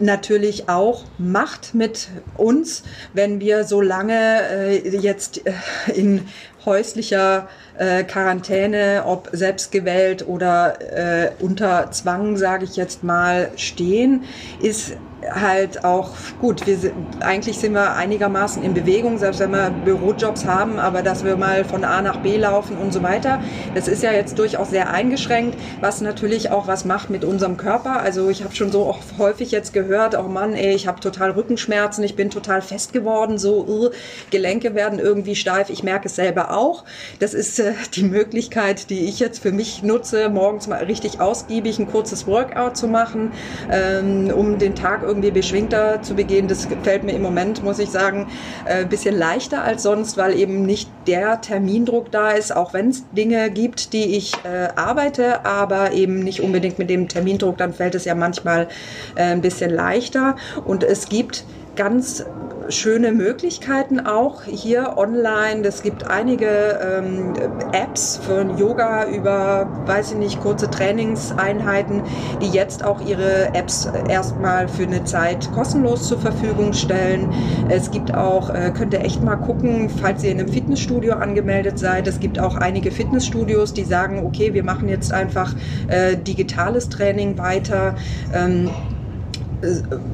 natürlich 0.00 0.68
auch 0.68 1.04
macht 1.18 1.72
mit 1.72 2.08
uns, 2.36 2.82
wenn 3.12 3.38
wir 3.38 3.62
so 3.62 3.80
lange 3.80 4.40
äh, 4.50 4.96
jetzt 4.96 5.46
äh, 5.46 5.52
in 5.94 6.26
häuslicher 6.64 7.48
äh, 7.78 8.02
Quarantäne, 8.02 9.04
ob 9.06 9.28
selbstgewählt 9.32 10.26
oder 10.26 10.78
äh, 10.80 11.30
unter 11.38 11.92
Zwang, 11.92 12.36
sage 12.36 12.64
ich 12.64 12.74
jetzt 12.74 13.04
mal, 13.04 13.50
stehen, 13.54 14.24
ist 14.60 14.96
halt 15.30 15.84
auch 15.84 16.10
gut. 16.40 16.66
Wir 16.66 16.92
eigentlich 17.20 17.58
sind 17.58 17.72
wir 17.72 17.94
einigermaßen 17.94 18.62
in 18.62 18.74
Bewegung, 18.74 19.18
selbst 19.18 19.40
wenn 19.40 19.50
wir 19.50 19.70
Bürojobs 19.70 20.44
haben, 20.44 20.78
aber 20.78 21.02
dass 21.02 21.24
wir 21.24 21.36
mal 21.36 21.64
von 21.64 21.84
A 21.84 22.02
nach 22.02 22.18
B 22.18 22.36
laufen 22.36 22.76
und 22.76 22.92
so 22.92 23.02
weiter. 23.02 23.40
Das 23.74 23.88
ist 23.88 24.02
ja 24.02 24.12
jetzt 24.12 24.38
durchaus 24.38 24.70
sehr 24.70 24.90
eingeschränkt, 24.90 25.56
was 25.80 26.00
natürlich 26.00 26.50
auch 26.50 26.66
was 26.66 26.84
macht 26.84 27.10
mit 27.10 27.24
unserem 27.24 27.56
Körper. 27.56 28.00
Also 28.00 28.30
ich 28.30 28.44
habe 28.44 28.54
schon 28.54 28.70
so 28.70 28.84
auch 28.84 28.98
häufig 29.18 29.50
jetzt 29.50 29.72
gehört, 29.72 30.16
oh 30.18 30.28
Mann, 30.28 30.54
ey, 30.54 30.74
ich 30.74 30.86
habe 30.86 31.00
total 31.00 31.32
Rückenschmerzen, 31.32 32.04
ich 32.04 32.16
bin 32.16 32.30
total 32.30 32.62
fest 32.62 32.92
geworden, 32.92 33.38
so 33.38 33.66
uh, 33.66 33.90
Gelenke 34.30 34.74
werden 34.74 34.98
irgendwie 34.98 35.36
steif. 35.36 35.70
Ich 35.70 35.82
merke 35.82 36.06
es 36.06 36.16
selber 36.16 36.56
auch. 36.56 36.84
Das 37.18 37.34
ist 37.34 37.58
äh, 37.58 37.72
die 37.94 38.04
Möglichkeit, 38.04 38.90
die 38.90 39.06
ich 39.06 39.20
jetzt 39.20 39.40
für 39.40 39.52
mich 39.52 39.82
nutze, 39.82 40.28
morgens 40.28 40.66
mal 40.66 40.84
richtig 40.84 41.20
ausgiebig 41.20 41.78
ein 41.78 41.90
kurzes 41.90 42.26
Workout 42.26 42.76
zu 42.76 42.88
machen, 42.88 43.32
ähm, 43.70 44.30
um 44.34 44.58
den 44.58 44.74
Tag 44.74 45.02
irgendwie 45.02 45.15
beschwingter 45.20 46.02
zu 46.02 46.14
begehen. 46.14 46.48
Das 46.48 46.68
fällt 46.82 47.04
mir 47.04 47.12
im 47.12 47.22
Moment, 47.22 47.62
muss 47.62 47.78
ich 47.78 47.90
sagen, 47.90 48.28
ein 48.64 48.84
äh, 48.84 48.86
bisschen 48.86 49.16
leichter 49.16 49.62
als 49.62 49.82
sonst, 49.82 50.16
weil 50.16 50.38
eben 50.38 50.62
nicht 50.62 50.90
der 51.06 51.40
Termindruck 51.40 52.10
da 52.10 52.30
ist, 52.30 52.54
auch 52.54 52.72
wenn 52.72 52.88
es 52.88 53.04
Dinge 53.10 53.50
gibt, 53.50 53.92
die 53.92 54.16
ich 54.16 54.32
äh, 54.44 54.68
arbeite, 54.76 55.44
aber 55.44 55.92
eben 55.92 56.20
nicht 56.20 56.40
unbedingt 56.40 56.78
mit 56.78 56.90
dem 56.90 57.08
Termindruck, 57.08 57.58
dann 57.58 57.72
fällt 57.72 57.94
es 57.94 58.04
ja 58.04 58.14
manchmal 58.14 58.68
äh, 59.14 59.22
ein 59.22 59.40
bisschen 59.40 59.70
leichter. 59.70 60.36
Und 60.64 60.84
es 60.84 61.08
gibt 61.08 61.44
ganz 61.76 62.24
schöne 62.68 63.12
Möglichkeiten 63.12 64.00
auch 64.00 64.42
hier 64.44 64.94
online. 64.96 65.66
Es 65.66 65.82
gibt 65.82 66.10
einige 66.10 66.46
ähm, 66.48 67.34
Apps 67.72 68.16
von 68.16 68.58
Yoga 68.58 69.08
über, 69.08 69.68
weiß 69.86 70.12
ich 70.12 70.18
nicht, 70.18 70.40
kurze 70.40 70.70
Trainingseinheiten, 70.70 72.02
die 72.42 72.48
jetzt 72.48 72.84
auch 72.84 73.00
ihre 73.06 73.54
Apps 73.54 73.88
erstmal 74.08 74.68
für 74.68 74.84
eine 74.84 75.04
Zeit 75.04 75.50
kostenlos 75.52 76.08
zur 76.08 76.18
Verfügung 76.18 76.72
stellen. 76.72 77.32
Es 77.68 77.90
gibt 77.90 78.14
auch, 78.14 78.50
äh, 78.50 78.72
könnt 78.76 78.92
ihr 78.94 79.00
echt 79.00 79.22
mal 79.22 79.36
gucken, 79.36 79.88
falls 79.88 80.24
ihr 80.24 80.32
in 80.32 80.40
einem 80.40 80.48
Fitnessstudio 80.48 81.14
angemeldet 81.14 81.78
seid. 81.78 82.06
Es 82.06 82.20
gibt 82.20 82.38
auch 82.38 82.56
einige 82.56 82.90
Fitnessstudios, 82.90 83.72
die 83.74 83.84
sagen, 83.84 84.24
okay, 84.24 84.54
wir 84.54 84.64
machen 84.64 84.88
jetzt 84.88 85.12
einfach 85.12 85.54
äh, 85.88 86.16
digitales 86.16 86.88
Training 86.88 87.38
weiter. 87.38 87.94
Ähm, 88.34 88.70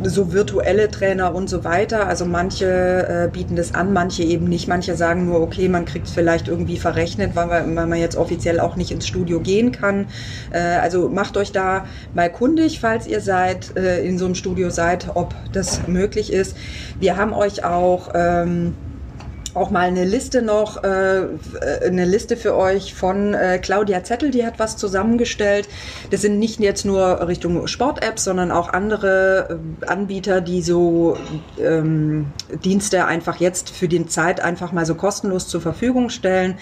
so 0.04 0.32
virtuelle 0.32 0.90
Trainer 0.90 1.34
und 1.34 1.48
so 1.48 1.64
weiter. 1.64 2.06
Also 2.06 2.24
manche 2.24 2.66
äh, 2.66 3.28
bieten 3.30 3.56
das 3.56 3.74
an, 3.74 3.92
manche 3.92 4.22
eben 4.22 4.46
nicht. 4.46 4.68
Manche 4.68 4.96
sagen 4.96 5.26
nur, 5.26 5.40
okay, 5.40 5.68
man 5.68 5.84
kriegt 5.84 6.06
es 6.06 6.12
vielleicht 6.12 6.48
irgendwie 6.48 6.76
verrechnet, 6.76 7.34
weil 7.34 7.46
man, 7.46 7.76
weil 7.76 7.86
man 7.86 7.98
jetzt 7.98 8.16
offiziell 8.16 8.60
auch 8.60 8.76
nicht 8.76 8.90
ins 8.90 9.06
Studio 9.06 9.40
gehen 9.40 9.72
kann. 9.72 10.06
Äh, 10.52 10.58
also 10.58 11.08
macht 11.08 11.36
euch 11.36 11.52
da 11.52 11.86
mal 12.14 12.30
kundig, 12.30 12.80
falls 12.80 13.06
ihr 13.06 13.20
seid, 13.20 13.76
äh, 13.76 14.06
in 14.06 14.18
so 14.18 14.26
einem 14.26 14.34
Studio 14.34 14.70
seid, 14.70 15.08
ob 15.14 15.34
das 15.52 15.86
möglich 15.88 16.32
ist. 16.32 16.56
Wir 17.00 17.16
haben 17.16 17.32
euch 17.32 17.64
auch 17.64 18.10
ähm, 18.14 18.74
auch 19.54 19.70
mal 19.70 19.80
eine 19.80 20.04
Liste 20.04 20.42
noch, 20.42 20.82
äh, 20.82 21.26
eine 21.84 22.04
Liste 22.04 22.36
für 22.36 22.56
euch 22.56 22.94
von 22.94 23.34
äh, 23.34 23.58
Claudia 23.58 24.02
Zettel, 24.04 24.30
die 24.30 24.46
hat 24.46 24.58
was 24.58 24.76
zusammengestellt. 24.76 25.68
Das 26.10 26.22
sind 26.22 26.38
nicht 26.38 26.60
jetzt 26.60 26.84
nur 26.84 27.26
Richtung 27.26 27.66
Sport-Apps, 27.66 28.24
sondern 28.24 28.50
auch 28.50 28.68
andere 28.68 29.60
äh, 29.82 29.86
Anbieter, 29.86 30.40
die 30.40 30.62
so 30.62 31.16
ähm, 31.58 32.32
Dienste 32.64 33.06
einfach 33.06 33.36
jetzt 33.40 33.70
für 33.70 33.88
die 33.88 34.06
Zeit 34.06 34.40
einfach 34.40 34.72
mal 34.72 34.86
so 34.86 34.94
kostenlos 34.94 35.48
zur 35.48 35.60
Verfügung 35.60 36.10
stellen. 36.10 36.56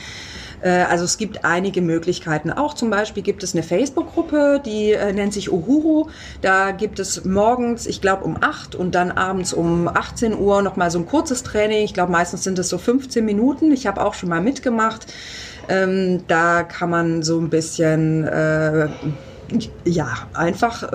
Äh, 0.62 0.68
also 0.68 1.04
es 1.04 1.18
gibt 1.18 1.44
einige 1.44 1.82
Möglichkeiten. 1.82 2.50
Auch 2.50 2.74
zum 2.74 2.90
Beispiel 2.90 3.22
gibt 3.22 3.42
es 3.42 3.54
eine 3.54 3.62
Facebook-Gruppe, 3.62 4.60
die 4.64 4.92
äh, 4.92 5.12
nennt 5.12 5.32
sich 5.32 5.52
Uhuru. 5.52 6.08
Da 6.42 6.72
gibt 6.72 6.98
es 6.98 7.24
morgens, 7.24 7.86
ich 7.86 8.00
glaube 8.00 8.24
um 8.24 8.36
8 8.40 8.74
und 8.74 8.94
dann 8.94 9.10
abends 9.10 9.52
um 9.52 9.88
18 9.88 10.38
Uhr 10.38 10.62
nochmal 10.62 10.90
so 10.90 10.98
ein 10.98 11.06
kurzes 11.06 11.42
Training. 11.42 11.84
Ich 11.84 11.94
glaube 11.94 12.12
meistens 12.12 12.44
sind 12.44 12.58
es 12.58 12.68
so 12.68 12.78
15 12.78 13.24
Minuten. 13.24 13.72
Ich 13.72 13.86
habe 13.86 14.04
auch 14.04 14.14
schon 14.14 14.28
mal 14.28 14.40
mitgemacht. 14.40 15.12
Ähm, 15.68 16.24
da 16.26 16.62
kann 16.62 16.90
man 16.90 17.22
so 17.22 17.38
ein 17.38 17.50
bisschen... 17.50 18.26
Äh, 18.26 18.88
ja, 19.84 20.28
einfach 20.32 20.88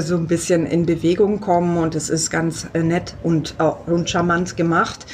so 0.00 0.16
ein 0.16 0.26
bisschen 0.26 0.66
in 0.66 0.84
Bewegung 0.84 1.38
kommen 1.38 1.76
und 1.76 1.94
es 1.94 2.10
ist 2.10 2.28
ganz 2.28 2.66
nett 2.74 3.14
und, 3.22 3.54
und 3.86 4.10
charmant 4.10 4.56
gemacht. 4.56 5.06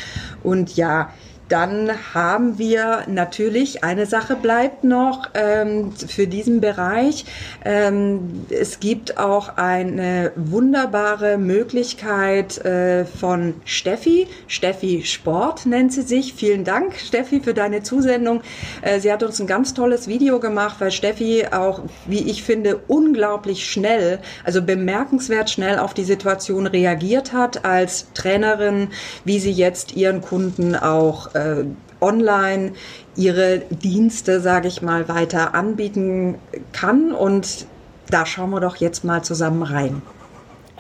Und 0.42 0.74
ja, 0.74 1.10
dann 1.48 1.90
haben 2.14 2.58
wir 2.58 3.04
natürlich, 3.06 3.82
eine 3.82 4.06
Sache 4.06 4.36
bleibt 4.36 4.84
noch 4.84 5.30
ähm, 5.34 5.92
für 5.92 6.26
diesen 6.26 6.60
Bereich. 6.60 7.24
Ähm, 7.64 8.44
es 8.50 8.80
gibt 8.80 9.18
auch 9.18 9.56
eine 9.56 10.32
wunderbare 10.36 11.38
Möglichkeit 11.38 12.58
äh, 12.64 13.04
von 13.06 13.54
Steffi. 13.64 14.26
Steffi 14.46 15.02
Sport 15.04 15.66
nennt 15.66 15.92
sie 15.92 16.02
sich. 16.02 16.34
Vielen 16.34 16.64
Dank, 16.64 16.96
Steffi, 16.98 17.40
für 17.40 17.54
deine 17.54 17.82
Zusendung. 17.82 18.42
Äh, 18.82 19.00
sie 19.00 19.10
hat 19.10 19.22
uns 19.22 19.40
ein 19.40 19.46
ganz 19.46 19.72
tolles 19.72 20.06
Video 20.06 20.40
gemacht, 20.40 20.76
weil 20.80 20.90
Steffi 20.90 21.46
auch, 21.50 21.80
wie 22.06 22.30
ich 22.30 22.42
finde, 22.42 22.80
unglaublich 22.88 23.70
schnell, 23.70 24.18
also 24.44 24.60
bemerkenswert 24.60 25.50
schnell 25.50 25.78
auf 25.78 25.94
die 25.94 26.04
Situation 26.04 26.66
reagiert 26.66 27.32
hat 27.32 27.64
als 27.64 28.06
Trainerin, 28.12 28.88
wie 29.24 29.38
sie 29.38 29.52
jetzt 29.52 29.96
ihren 29.96 30.20
Kunden 30.20 30.76
auch 30.76 31.34
äh, 31.38 31.64
online 32.00 32.72
ihre 33.16 33.60
Dienste, 33.70 34.40
sage 34.40 34.68
ich 34.68 34.82
mal, 34.82 35.08
weiter 35.08 35.54
anbieten 35.54 36.36
kann. 36.72 37.12
Und 37.12 37.66
da 38.10 38.26
schauen 38.26 38.50
wir 38.50 38.60
doch 38.60 38.76
jetzt 38.76 39.04
mal 39.04 39.22
zusammen 39.22 39.62
rein. 39.62 40.02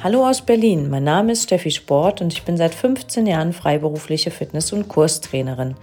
Hallo 0.00 0.24
aus 0.24 0.42
Berlin, 0.42 0.90
mein 0.90 1.02
Name 1.02 1.32
ist 1.32 1.42
Steffi 1.42 1.72
Sport 1.72 2.20
und 2.20 2.32
ich 2.32 2.44
bin 2.44 2.56
seit 2.56 2.72
15 2.72 3.26
Jahren 3.26 3.52
freiberufliche 3.52 4.30
Fitness- 4.30 4.72
und 4.72 4.86
Kurstrainerin 4.86 5.74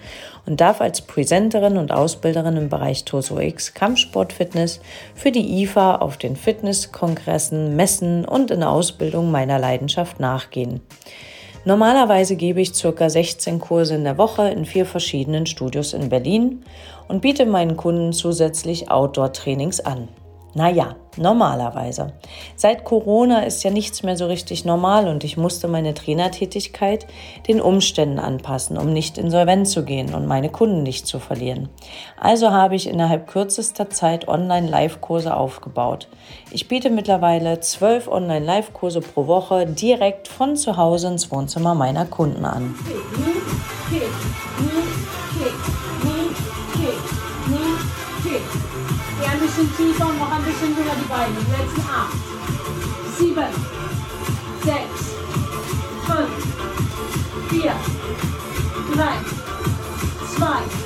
und 0.46 0.62
darf 0.62 0.80
als 0.80 1.02
Präsenterin 1.02 1.76
und 1.76 1.92
Ausbilderin 1.92 2.56
im 2.56 2.70
Bereich 2.70 3.04
Torso 3.04 3.38
X 3.40 3.74
Kampfsportfitness 3.74 4.80
für 5.16 5.34
die 5.34 5.62
IFA 5.62 5.96
auf 5.96 6.16
den 6.16 6.38
Fitnesskongressen, 6.38 7.76
Messen 7.76 8.24
und 8.24 8.52
in 8.52 8.62
der 8.62 8.70
Ausbildung 8.70 9.32
meiner 9.32 9.60
Leidenschaft 9.60 10.22
nachgehen. 10.22 10.80
Normalerweise 11.68 12.36
gebe 12.36 12.62
ich 12.62 12.74
ca. 12.80 13.10
16 13.10 13.60
Kurse 13.60 13.96
in 13.96 14.04
der 14.04 14.20
Woche 14.20 14.50
in 14.50 14.66
vier 14.66 14.86
verschiedenen 14.86 15.48
Studios 15.48 15.94
in 15.94 16.10
Berlin 16.10 16.64
und 17.08 17.22
biete 17.22 17.48
meinen 17.48 17.76
Kunden 17.76 18.14
zusätzlich 18.14 18.92
Outdoor-Trainings 18.92 19.80
an. 19.80 20.08
Naja, 20.58 20.96
normalerweise. 21.18 22.14
Seit 22.56 22.86
Corona 22.86 23.42
ist 23.42 23.62
ja 23.66 23.72
nichts 23.72 24.04
mehr 24.04 24.16
so 24.16 24.26
richtig 24.26 24.64
normal 24.64 25.10
und 25.10 25.26
ich 25.26 25.36
musste 25.36 25.68
meine 25.68 25.94
Trainertätigkeit 25.94 27.08
den 27.50 27.60
Umständen 27.60 28.20
anpassen, 28.20 28.78
um 28.78 28.94
nicht 28.94 29.18
insolvent 29.18 29.68
zu 29.68 29.84
gehen 29.84 30.14
und 30.14 30.28
meine 30.28 30.48
Kunden 30.48 30.82
nicht 30.82 31.08
zu 31.08 31.20
verlieren. 31.20 31.68
Also 32.18 32.52
habe 32.52 32.76
ich 32.76 32.88
innerhalb 32.88 33.28
kürzester 33.28 33.90
Zeit 33.90 34.30
Online-Live-Kurse 34.30 35.36
aufgebaut. 35.36 36.08
Ich 36.52 36.70
biete 36.70 36.90
mittlerweile 36.90 37.60
zwölf 37.60 38.08
Online-Live-Kurse 38.08 39.02
pro 39.02 39.28
Woche 39.28 39.66
direkt 39.66 40.30
von 40.30 40.56
zu 40.56 40.78
Hause 40.78 41.10
ins 41.10 41.32
Wohnzimmer 41.32 41.76
meiner 41.76 42.06
Kunden 42.06 42.46
an. 42.46 42.76
Bisschen 49.56 49.78
tiefer 49.78 50.08
und 50.08 50.20
noch 50.20 50.32
ein 50.32 50.44
bisschen 50.44 50.76
höher 50.76 50.96
die 51.00 51.08
Beine. 51.08 51.34
Die 51.34 51.52
letzten 51.52 51.90
acht, 51.90 52.14
sieben, 53.18 53.46
sechs, 54.64 55.16
fünf, 56.06 57.50
vier, 57.50 57.74
drei, 58.94 59.16
zwei, 60.36 60.85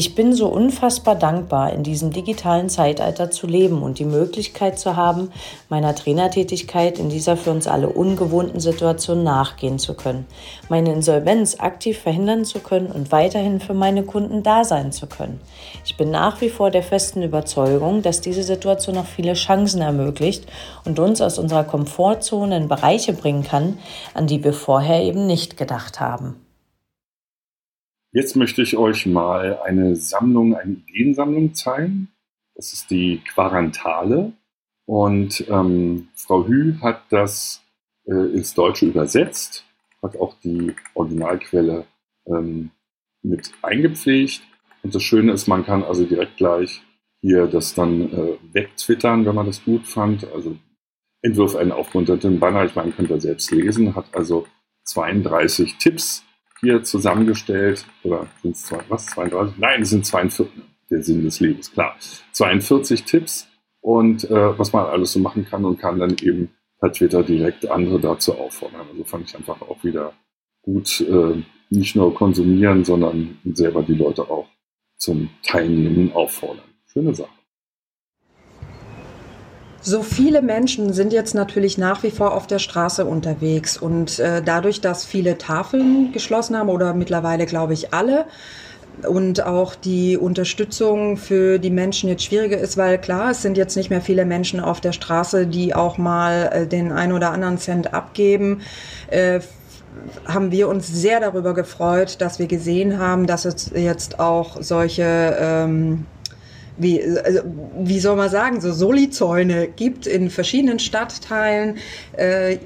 ich 0.00 0.14
bin 0.14 0.32
so 0.32 0.48
unfassbar 0.48 1.14
dankbar, 1.14 1.74
in 1.74 1.82
diesem 1.82 2.10
digitalen 2.10 2.70
Zeitalter 2.70 3.30
zu 3.30 3.46
leben 3.46 3.82
und 3.82 3.98
die 3.98 4.06
Möglichkeit 4.06 4.78
zu 4.78 4.96
haben, 4.96 5.30
meiner 5.68 5.94
Trainertätigkeit 5.94 6.98
in 6.98 7.10
dieser 7.10 7.36
für 7.36 7.50
uns 7.50 7.66
alle 7.66 7.90
ungewohnten 7.90 8.60
Situation 8.60 9.22
nachgehen 9.22 9.78
zu 9.78 9.92
können, 9.92 10.24
meine 10.70 10.94
Insolvenz 10.94 11.60
aktiv 11.60 11.98
verhindern 11.98 12.46
zu 12.46 12.60
können 12.60 12.86
und 12.86 13.12
weiterhin 13.12 13.60
für 13.60 13.74
meine 13.74 14.02
Kunden 14.02 14.42
da 14.42 14.64
sein 14.64 14.90
zu 14.90 15.06
können. 15.06 15.38
Ich 15.84 15.98
bin 15.98 16.10
nach 16.10 16.40
wie 16.40 16.48
vor 16.48 16.70
der 16.70 16.82
festen 16.82 17.22
Überzeugung, 17.22 18.00
dass 18.00 18.22
diese 18.22 18.42
Situation 18.42 18.94
noch 18.94 19.04
viele 19.04 19.34
Chancen 19.34 19.82
ermöglicht 19.82 20.46
und 20.86 20.98
uns 20.98 21.20
aus 21.20 21.38
unserer 21.38 21.64
Komfortzone 21.64 22.56
in 22.56 22.68
Bereiche 22.68 23.12
bringen 23.12 23.44
kann, 23.44 23.76
an 24.14 24.26
die 24.26 24.42
wir 24.42 24.54
vorher 24.54 25.02
eben 25.02 25.26
nicht 25.26 25.58
gedacht 25.58 26.00
haben. 26.00 26.36
Jetzt 28.12 28.34
möchte 28.34 28.62
ich 28.62 28.76
euch 28.76 29.06
mal 29.06 29.60
eine 29.60 29.94
Sammlung, 29.94 30.56
eine 30.56 30.72
Ideensammlung 30.72 31.54
zeigen. 31.54 32.08
Das 32.56 32.72
ist 32.72 32.90
die 32.90 33.22
Quarantale. 33.32 34.32
Und 34.84 35.44
ähm, 35.48 36.08
Frau 36.16 36.46
Hü 36.46 36.74
hat 36.80 37.04
das 37.10 37.62
äh, 38.06 38.34
ins 38.34 38.54
Deutsche 38.54 38.86
übersetzt, 38.86 39.64
hat 40.02 40.16
auch 40.16 40.34
die 40.42 40.74
Originalquelle 40.94 41.84
ähm, 42.26 42.70
mit 43.22 43.52
eingepflegt. 43.62 44.42
Und 44.82 44.92
das 44.92 45.04
Schöne 45.04 45.32
ist, 45.32 45.46
man 45.46 45.64
kann 45.64 45.84
also 45.84 46.04
direkt 46.04 46.38
gleich 46.38 46.82
hier 47.20 47.46
das 47.46 47.74
dann 47.74 48.12
äh, 48.12 48.38
wegtwittern, 48.52 49.24
wenn 49.26 49.34
man 49.36 49.46
das 49.46 49.64
gut 49.64 49.86
fand. 49.86 50.26
Also 50.32 50.56
entwirf 51.22 51.54
einen 51.54 51.70
aufmunternden 51.70 52.40
Banner, 52.40 52.64
ich 52.64 52.74
meine, 52.74 52.90
könnt 52.90 53.10
ihr 53.10 53.20
selbst 53.20 53.52
lesen, 53.52 53.94
hat 53.94 54.06
also 54.14 54.48
32 54.84 55.76
Tipps 55.76 56.24
hier 56.60 56.82
zusammengestellt, 56.82 57.86
oder 58.02 58.26
sind 58.42 58.56
es 58.56 58.72
was, 58.88 59.06
32? 59.06 59.58
Nein, 59.58 59.82
es 59.82 59.90
sind 59.90 60.06
42, 60.06 60.48
der 60.90 61.02
Sinn 61.02 61.24
des 61.24 61.40
Lebens, 61.40 61.72
klar. 61.72 61.96
42 62.32 63.04
Tipps 63.04 63.48
und 63.80 64.24
äh, 64.30 64.58
was 64.58 64.72
man 64.72 64.86
alles 64.86 65.12
so 65.12 65.20
machen 65.20 65.44
kann 65.44 65.64
und 65.64 65.78
kann 65.78 65.98
dann 65.98 66.16
eben 66.22 66.50
per 66.80 66.92
Twitter 66.92 67.22
direkt 67.22 67.68
andere 67.70 68.00
dazu 68.00 68.34
auffordern. 68.34 68.86
Also 68.90 69.04
fand 69.04 69.28
ich 69.28 69.36
einfach 69.36 69.60
auch 69.62 69.82
wieder 69.84 70.12
gut, 70.62 71.00
äh, 71.00 71.42
nicht 71.70 71.94
nur 71.96 72.14
konsumieren, 72.14 72.84
sondern 72.84 73.38
selber 73.44 73.82
die 73.82 73.94
Leute 73.94 74.22
auch 74.22 74.48
zum 74.96 75.30
Teilnehmen 75.42 76.12
auffordern. 76.12 76.64
Schöne 76.86 77.14
Sache. 77.14 77.39
So 79.82 80.02
viele 80.02 80.42
Menschen 80.42 80.92
sind 80.92 81.12
jetzt 81.12 81.34
natürlich 81.34 81.78
nach 81.78 82.02
wie 82.02 82.10
vor 82.10 82.34
auf 82.34 82.46
der 82.46 82.58
Straße 82.58 83.06
unterwegs 83.06 83.78
und 83.78 84.18
äh, 84.18 84.42
dadurch, 84.42 84.82
dass 84.82 85.06
viele 85.06 85.38
Tafeln 85.38 86.12
geschlossen 86.12 86.56
haben 86.58 86.68
oder 86.68 86.92
mittlerweile 86.92 87.46
glaube 87.46 87.72
ich 87.72 87.94
alle 87.94 88.26
und 89.08 89.42
auch 89.42 89.74
die 89.74 90.18
Unterstützung 90.18 91.16
für 91.16 91.58
die 91.58 91.70
Menschen 91.70 92.10
jetzt 92.10 92.24
schwieriger 92.24 92.58
ist, 92.58 92.76
weil 92.76 92.98
klar, 92.98 93.30
es 93.30 93.40
sind 93.40 93.56
jetzt 93.56 93.74
nicht 93.74 93.88
mehr 93.88 94.02
viele 94.02 94.26
Menschen 94.26 94.60
auf 94.60 94.82
der 94.82 94.92
Straße, 94.92 95.46
die 95.46 95.74
auch 95.74 95.96
mal 95.96 96.50
äh, 96.52 96.66
den 96.66 96.92
ein 96.92 97.12
oder 97.12 97.30
anderen 97.30 97.56
Cent 97.56 97.94
abgeben. 97.94 98.60
Äh, 99.08 99.40
haben 100.26 100.52
wir 100.52 100.68
uns 100.68 100.88
sehr 100.88 101.20
darüber 101.20 101.54
gefreut, 101.54 102.20
dass 102.20 102.38
wir 102.38 102.46
gesehen 102.46 102.98
haben, 102.98 103.26
dass 103.26 103.44
es 103.46 103.70
jetzt 103.74 104.20
auch 104.20 104.58
solche 104.60 105.36
ähm, 105.40 106.06
wie, 106.76 107.02
also, 107.02 107.40
wie 107.78 108.00
soll 108.00 108.16
man 108.16 108.30
sagen, 108.30 108.60
so 108.60 108.72
Solizäune 108.72 109.68
gibt 109.68 110.06
in 110.06 110.30
verschiedenen 110.30 110.78
Stadtteilen. 110.78 111.78
Äh, 112.16 112.58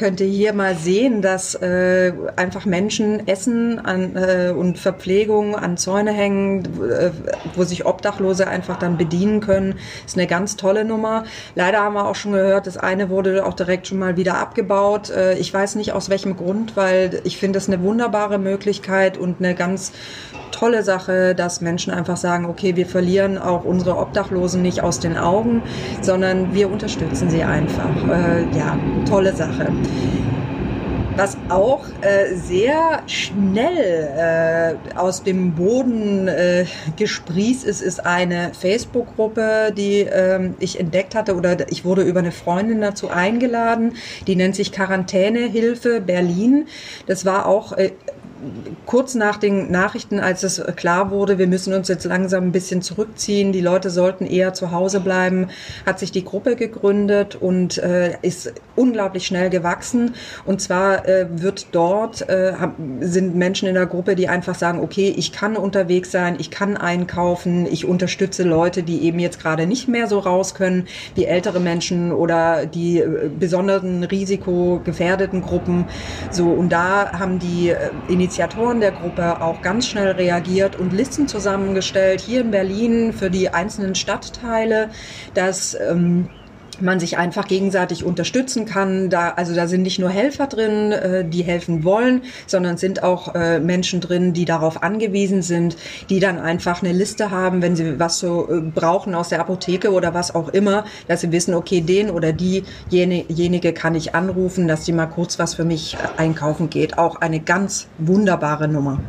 könnt 0.00 0.18
ihr 0.22 0.28
hier 0.28 0.54
mal 0.54 0.76
sehen, 0.76 1.20
dass 1.20 1.54
äh, 1.56 2.14
einfach 2.34 2.64
Menschen 2.64 3.28
Essen 3.28 3.78
an, 3.78 4.16
äh, 4.16 4.50
und 4.50 4.78
Verpflegung 4.78 5.54
an 5.54 5.76
Zäune 5.76 6.10
hängen, 6.10 6.64
äh, 6.64 7.10
wo 7.54 7.64
sich 7.64 7.84
Obdachlose 7.84 8.48
einfach 8.48 8.78
dann 8.78 8.96
bedienen 8.96 9.40
können. 9.40 9.74
Ist 10.06 10.16
eine 10.16 10.26
ganz 10.26 10.56
tolle 10.56 10.86
Nummer. 10.86 11.24
Leider 11.54 11.80
haben 11.80 11.92
wir 11.92 12.08
auch 12.08 12.14
schon 12.14 12.32
gehört, 12.32 12.66
das 12.66 12.78
eine 12.78 13.10
wurde 13.10 13.44
auch 13.44 13.52
direkt 13.52 13.88
schon 13.88 13.98
mal 13.98 14.16
wieder 14.16 14.38
abgebaut. 14.38 15.10
Äh, 15.10 15.34
ich 15.34 15.52
weiß 15.52 15.74
nicht 15.74 15.92
aus 15.92 16.08
welchem 16.08 16.34
Grund, 16.34 16.78
weil 16.78 17.20
ich 17.24 17.36
finde 17.36 17.58
es 17.58 17.68
eine 17.68 17.82
wunderbare 17.82 18.38
Möglichkeit 18.38 19.18
und 19.18 19.40
eine 19.40 19.54
ganz 19.54 19.92
tolle 20.50 20.82
Sache, 20.82 21.34
dass 21.34 21.60
Menschen 21.60 21.92
einfach 21.92 22.16
sagen, 22.16 22.46
okay, 22.46 22.74
wir 22.76 22.86
verlieren 22.86 23.38
auch 23.38 23.64
unsere 23.64 23.98
Obdachlosen 23.98 24.62
nicht 24.62 24.82
aus 24.82 24.98
den 24.98 25.16
Augen, 25.16 25.62
sondern 26.00 26.54
wir 26.54 26.70
unterstützen 26.70 27.30
sie 27.30 27.42
einfach. 27.42 27.90
Äh, 28.08 28.56
ja, 28.56 28.78
tolle 29.08 29.34
Sache. 29.34 29.68
Was 31.16 31.36
auch 31.50 31.84
äh, 32.00 32.34
sehr 32.34 33.02
schnell 33.06 34.78
äh, 34.88 34.96
aus 34.96 35.22
dem 35.22 35.54
Boden 35.54 36.28
äh, 36.28 36.64
gesprießt 36.96 37.64
ist, 37.64 37.82
ist 37.82 38.06
eine 38.06 38.52
Facebook-Gruppe, 38.54 39.72
die 39.76 40.00
ähm, 40.00 40.54
ich 40.60 40.80
entdeckt 40.80 41.14
hatte 41.14 41.34
oder 41.34 41.70
ich 41.70 41.84
wurde 41.84 42.04
über 42.04 42.20
eine 42.20 42.32
Freundin 42.32 42.80
dazu 42.80 43.10
eingeladen. 43.10 43.96
Die 44.26 44.34
nennt 44.34 44.54
sich 44.54 44.72
Quarantänehilfe 44.72 46.00
Berlin. 46.00 46.68
Das 47.06 47.26
war 47.26 47.44
auch 47.44 47.72
äh, 47.72 47.90
kurz 48.86 49.14
nach 49.14 49.36
den 49.36 49.70
Nachrichten, 49.70 50.20
als 50.20 50.42
es 50.42 50.62
klar 50.76 51.10
wurde, 51.10 51.38
wir 51.38 51.46
müssen 51.46 51.74
uns 51.74 51.88
jetzt 51.88 52.04
langsam 52.04 52.44
ein 52.44 52.52
bisschen 52.52 52.82
zurückziehen, 52.82 53.52
die 53.52 53.60
Leute 53.60 53.90
sollten 53.90 54.26
eher 54.26 54.52
zu 54.54 54.70
Hause 54.70 55.00
bleiben, 55.00 55.48
hat 55.86 55.98
sich 55.98 56.12
die 56.12 56.24
Gruppe 56.24 56.56
gegründet 56.56 57.36
und 57.36 57.78
äh, 57.78 58.16
ist 58.22 58.52
unglaublich 58.76 59.26
schnell 59.26 59.50
gewachsen. 59.50 60.14
Und 60.44 60.60
zwar 60.60 61.06
äh, 61.06 61.26
wird 61.30 61.68
dort, 61.72 62.28
äh, 62.28 62.52
sind 63.00 63.34
Menschen 63.34 63.68
in 63.68 63.74
der 63.74 63.86
Gruppe, 63.86 64.16
die 64.16 64.28
einfach 64.28 64.54
sagen, 64.54 64.80
okay, 64.80 65.14
ich 65.16 65.32
kann 65.32 65.56
unterwegs 65.56 66.10
sein, 66.10 66.36
ich 66.38 66.50
kann 66.50 66.76
einkaufen, 66.76 67.66
ich 67.66 67.84
unterstütze 67.84 68.42
Leute, 68.42 68.82
die 68.82 69.02
eben 69.02 69.18
jetzt 69.18 69.40
gerade 69.40 69.66
nicht 69.66 69.88
mehr 69.88 70.06
so 70.06 70.18
raus 70.18 70.54
können, 70.54 70.86
wie 71.14 71.24
ältere 71.24 71.60
Menschen 71.60 72.12
oder 72.12 72.66
die 72.66 73.00
äh, 73.00 73.30
besonderen 73.38 74.04
risikogefährdeten 74.04 75.42
Gruppen. 75.42 75.86
So, 76.30 76.50
und 76.50 76.70
da 76.70 77.18
haben 77.18 77.38
die 77.38 77.70
äh, 77.70 77.90
Initiatoren 78.30 78.78
der 78.78 78.92
Gruppe 78.92 79.40
auch 79.42 79.60
ganz 79.60 79.88
schnell 79.88 80.12
reagiert 80.12 80.76
und 80.76 80.92
Listen 80.92 81.26
zusammengestellt, 81.26 82.20
hier 82.20 82.42
in 82.42 82.52
Berlin 82.52 83.12
für 83.12 83.28
die 83.28 83.48
einzelnen 83.48 83.96
Stadtteile, 83.96 84.90
dass 85.34 85.74
ähm, 85.74 86.30
man 86.82 87.00
sich 87.00 87.18
einfach 87.18 87.46
gegenseitig 87.46 88.04
unterstützen 88.04 88.66
kann. 88.66 89.10
Da, 89.10 89.30
also 89.30 89.54
da 89.54 89.66
sind 89.66 89.82
nicht 89.82 89.98
nur 89.98 90.10
Helfer 90.10 90.46
drin, 90.46 90.92
äh, 90.92 91.24
die 91.24 91.42
helfen 91.42 91.84
wollen, 91.84 92.22
sondern 92.46 92.76
sind 92.76 93.02
auch 93.02 93.34
äh, 93.34 93.60
Menschen 93.60 94.00
drin, 94.00 94.32
die 94.32 94.44
darauf 94.44 94.82
angewiesen 94.82 95.42
sind, 95.42 95.76
die 96.08 96.20
dann 96.20 96.38
einfach 96.38 96.82
eine 96.82 96.92
Liste 96.92 97.30
haben, 97.30 97.62
wenn 97.62 97.76
sie 97.76 97.98
was 97.98 98.18
so 98.18 98.48
äh, 98.50 98.60
brauchen 98.60 99.14
aus 99.14 99.28
der 99.28 99.40
Apotheke 99.40 99.92
oder 99.92 100.14
was 100.14 100.34
auch 100.34 100.48
immer, 100.48 100.84
dass 101.08 101.20
sie 101.22 101.32
wissen, 101.32 101.54
okay, 101.54 101.80
den 101.80 102.10
oder 102.10 102.32
diejenige 102.32 103.72
kann 103.72 103.94
ich 103.94 104.14
anrufen, 104.14 104.68
dass 104.68 104.84
sie 104.84 104.92
mal 104.92 105.06
kurz 105.06 105.38
was 105.38 105.54
für 105.54 105.64
mich 105.64 105.96
einkaufen 106.16 106.70
geht. 106.70 106.98
Auch 106.98 107.16
eine 107.16 107.40
ganz 107.40 107.88
wunderbare 107.98 108.68
Nummer. 108.68 109.00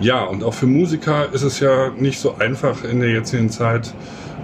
Ja, 0.00 0.22
und 0.24 0.44
auch 0.44 0.54
für 0.54 0.66
Musiker 0.66 1.32
ist 1.32 1.42
es 1.42 1.58
ja 1.58 1.90
nicht 1.96 2.20
so 2.20 2.36
einfach 2.36 2.84
in 2.84 3.00
der 3.00 3.10
jetzigen 3.10 3.50
Zeit 3.50 3.92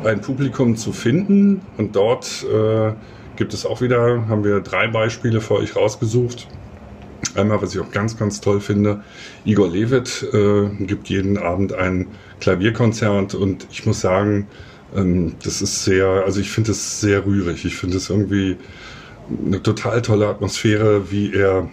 ein 0.04 0.20
Publikum 0.20 0.76
zu 0.76 0.92
finden. 0.92 1.62
Und 1.76 1.96
dort 1.96 2.44
äh, 2.44 2.92
gibt 3.36 3.54
es 3.54 3.66
auch 3.66 3.80
wieder, 3.80 4.28
haben 4.28 4.44
wir 4.44 4.60
drei 4.60 4.88
Beispiele 4.88 5.40
für 5.40 5.54
euch 5.54 5.76
rausgesucht. 5.76 6.48
Einmal, 7.34 7.60
was 7.62 7.74
ich 7.74 7.80
auch 7.80 7.90
ganz, 7.90 8.16
ganz 8.16 8.40
toll 8.40 8.60
finde, 8.60 9.02
Igor 9.44 9.68
Levitt 9.68 10.26
äh, 10.32 10.68
gibt 10.84 11.08
jeden 11.08 11.38
Abend 11.38 11.72
ein 11.72 12.06
Klavierkonzert 12.40 13.34
und 13.34 13.66
ich 13.72 13.86
muss 13.86 14.00
sagen, 14.00 14.46
ähm, 14.94 15.34
das 15.42 15.62
ist 15.62 15.84
sehr, 15.84 16.06
also 16.06 16.40
ich 16.40 16.50
finde 16.50 16.72
es 16.72 17.00
sehr 17.00 17.26
rührig. 17.26 17.64
Ich 17.64 17.76
finde 17.76 17.96
es 17.96 18.10
irgendwie 18.10 18.56
eine 19.46 19.62
total 19.62 20.02
tolle 20.02 20.28
Atmosphäre, 20.28 21.10
wie 21.10 21.32
er 21.34 21.68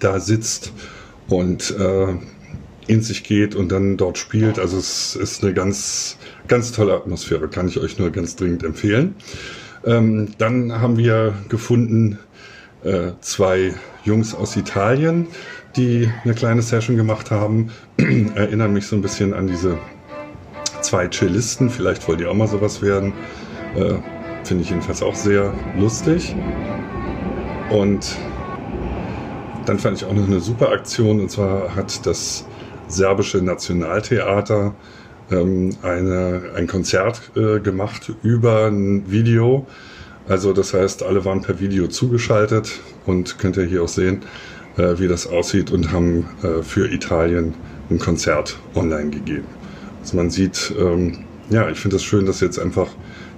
da 0.00 0.18
sitzt 0.18 0.72
und 1.28 1.70
äh, 1.78 2.14
in 2.86 3.02
sich 3.02 3.24
geht 3.24 3.54
und 3.54 3.70
dann 3.72 3.96
dort 3.96 4.18
spielt. 4.18 4.58
Also 4.58 4.78
es 4.78 5.16
ist 5.16 5.42
eine 5.42 5.54
ganz, 5.54 6.18
ganz 6.48 6.72
tolle 6.72 6.94
Atmosphäre, 6.94 7.48
kann 7.48 7.68
ich 7.68 7.78
euch 7.78 7.98
nur 7.98 8.10
ganz 8.10 8.36
dringend 8.36 8.62
empfehlen. 8.62 9.14
Ähm, 9.84 10.28
dann 10.38 10.72
haben 10.80 10.96
wir 10.96 11.34
gefunden 11.48 12.18
äh, 12.84 13.12
zwei 13.20 13.74
Jungs 14.04 14.34
aus 14.34 14.56
Italien, 14.56 15.28
die 15.76 16.10
eine 16.24 16.34
kleine 16.34 16.62
Session 16.62 16.96
gemacht 16.96 17.30
haben. 17.30 17.70
Erinnern 18.34 18.72
mich 18.72 18.86
so 18.86 18.96
ein 18.96 19.02
bisschen 19.02 19.34
an 19.34 19.46
diese 19.46 19.78
zwei 20.82 21.08
Cellisten. 21.08 21.70
Vielleicht 21.70 22.06
wollt 22.06 22.20
ihr 22.20 22.30
auch 22.30 22.34
mal 22.34 22.48
sowas 22.48 22.82
werden. 22.82 23.12
Äh, 23.74 23.94
Finde 24.44 24.62
ich 24.62 24.70
jedenfalls 24.70 25.02
auch 25.02 25.14
sehr 25.14 25.54
lustig. 25.78 26.36
Und 27.70 28.16
dann 29.64 29.78
fand 29.78 29.96
ich 29.96 30.04
auch 30.04 30.12
noch 30.12 30.26
eine 30.26 30.40
super 30.40 30.70
Aktion. 30.70 31.20
Und 31.20 31.30
zwar 31.30 31.74
hat 31.74 32.04
das 32.06 32.46
serbische 32.88 33.38
Nationaltheater 33.38 34.74
ähm, 35.30 35.70
eine, 35.82 36.42
ein 36.56 36.66
Konzert 36.66 37.30
äh, 37.36 37.60
gemacht 37.60 38.12
über 38.22 38.66
ein 38.66 39.10
Video. 39.10 39.66
Also 40.28 40.52
das 40.52 40.74
heißt, 40.74 41.02
alle 41.02 41.24
waren 41.24 41.42
per 41.42 41.60
Video 41.60 41.86
zugeschaltet 41.86 42.80
und 43.06 43.38
könnt 43.38 43.56
ihr 43.56 43.64
hier 43.64 43.82
auch 43.82 43.88
sehen, 43.88 44.22
äh, 44.76 44.98
wie 44.98 45.08
das 45.08 45.26
aussieht 45.26 45.70
und 45.70 45.92
haben 45.92 46.26
äh, 46.42 46.62
für 46.62 46.90
Italien 46.90 47.54
ein 47.90 47.98
Konzert 47.98 48.58
online 48.74 49.10
gegeben. 49.10 49.46
Also 50.00 50.16
man 50.16 50.30
sieht, 50.30 50.72
ähm, 50.78 51.24
ja, 51.50 51.68
ich 51.68 51.78
finde 51.78 51.96
es 51.96 52.02
das 52.02 52.08
schön, 52.08 52.26
dass 52.26 52.40
jetzt 52.40 52.58
einfach 52.58 52.88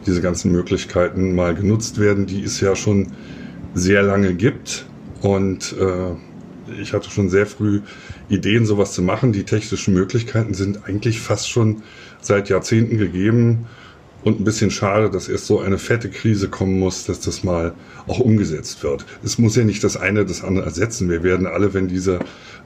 diese 0.06 0.20
ganzen 0.20 0.52
Möglichkeiten 0.52 1.34
mal 1.34 1.54
genutzt 1.54 1.98
werden, 1.98 2.26
die 2.26 2.42
es 2.42 2.60
ja 2.60 2.76
schon 2.76 3.08
sehr 3.74 4.02
lange 4.02 4.34
gibt. 4.34 4.86
Und 5.22 5.74
äh, 5.80 6.14
ich 6.80 6.92
hatte 6.92 7.10
schon 7.10 7.28
sehr 7.28 7.46
früh 7.46 7.80
Ideen, 8.28 8.66
sowas 8.66 8.92
zu 8.92 9.02
machen. 9.02 9.32
Die 9.32 9.44
technischen 9.44 9.94
Möglichkeiten 9.94 10.54
sind 10.54 10.84
eigentlich 10.86 11.20
fast 11.20 11.48
schon 11.48 11.82
seit 12.20 12.48
Jahrzehnten 12.48 12.98
gegeben. 12.98 13.66
Und 14.22 14.40
ein 14.40 14.44
bisschen 14.44 14.72
schade, 14.72 15.08
dass 15.08 15.28
erst 15.28 15.46
so 15.46 15.60
eine 15.60 15.78
fette 15.78 16.10
Krise 16.10 16.48
kommen 16.48 16.80
muss, 16.80 17.04
dass 17.04 17.20
das 17.20 17.44
mal 17.44 17.74
auch 18.08 18.18
umgesetzt 18.18 18.82
wird. 18.82 19.06
Es 19.22 19.38
muss 19.38 19.54
ja 19.54 19.62
nicht 19.62 19.84
das 19.84 19.96
eine 19.96 20.24
das 20.24 20.42
andere 20.42 20.66
ersetzen. 20.66 21.08
Wir 21.08 21.22
werden 21.22 21.46
alle, 21.46 21.74
wenn 21.74 21.86
diese 21.86 22.18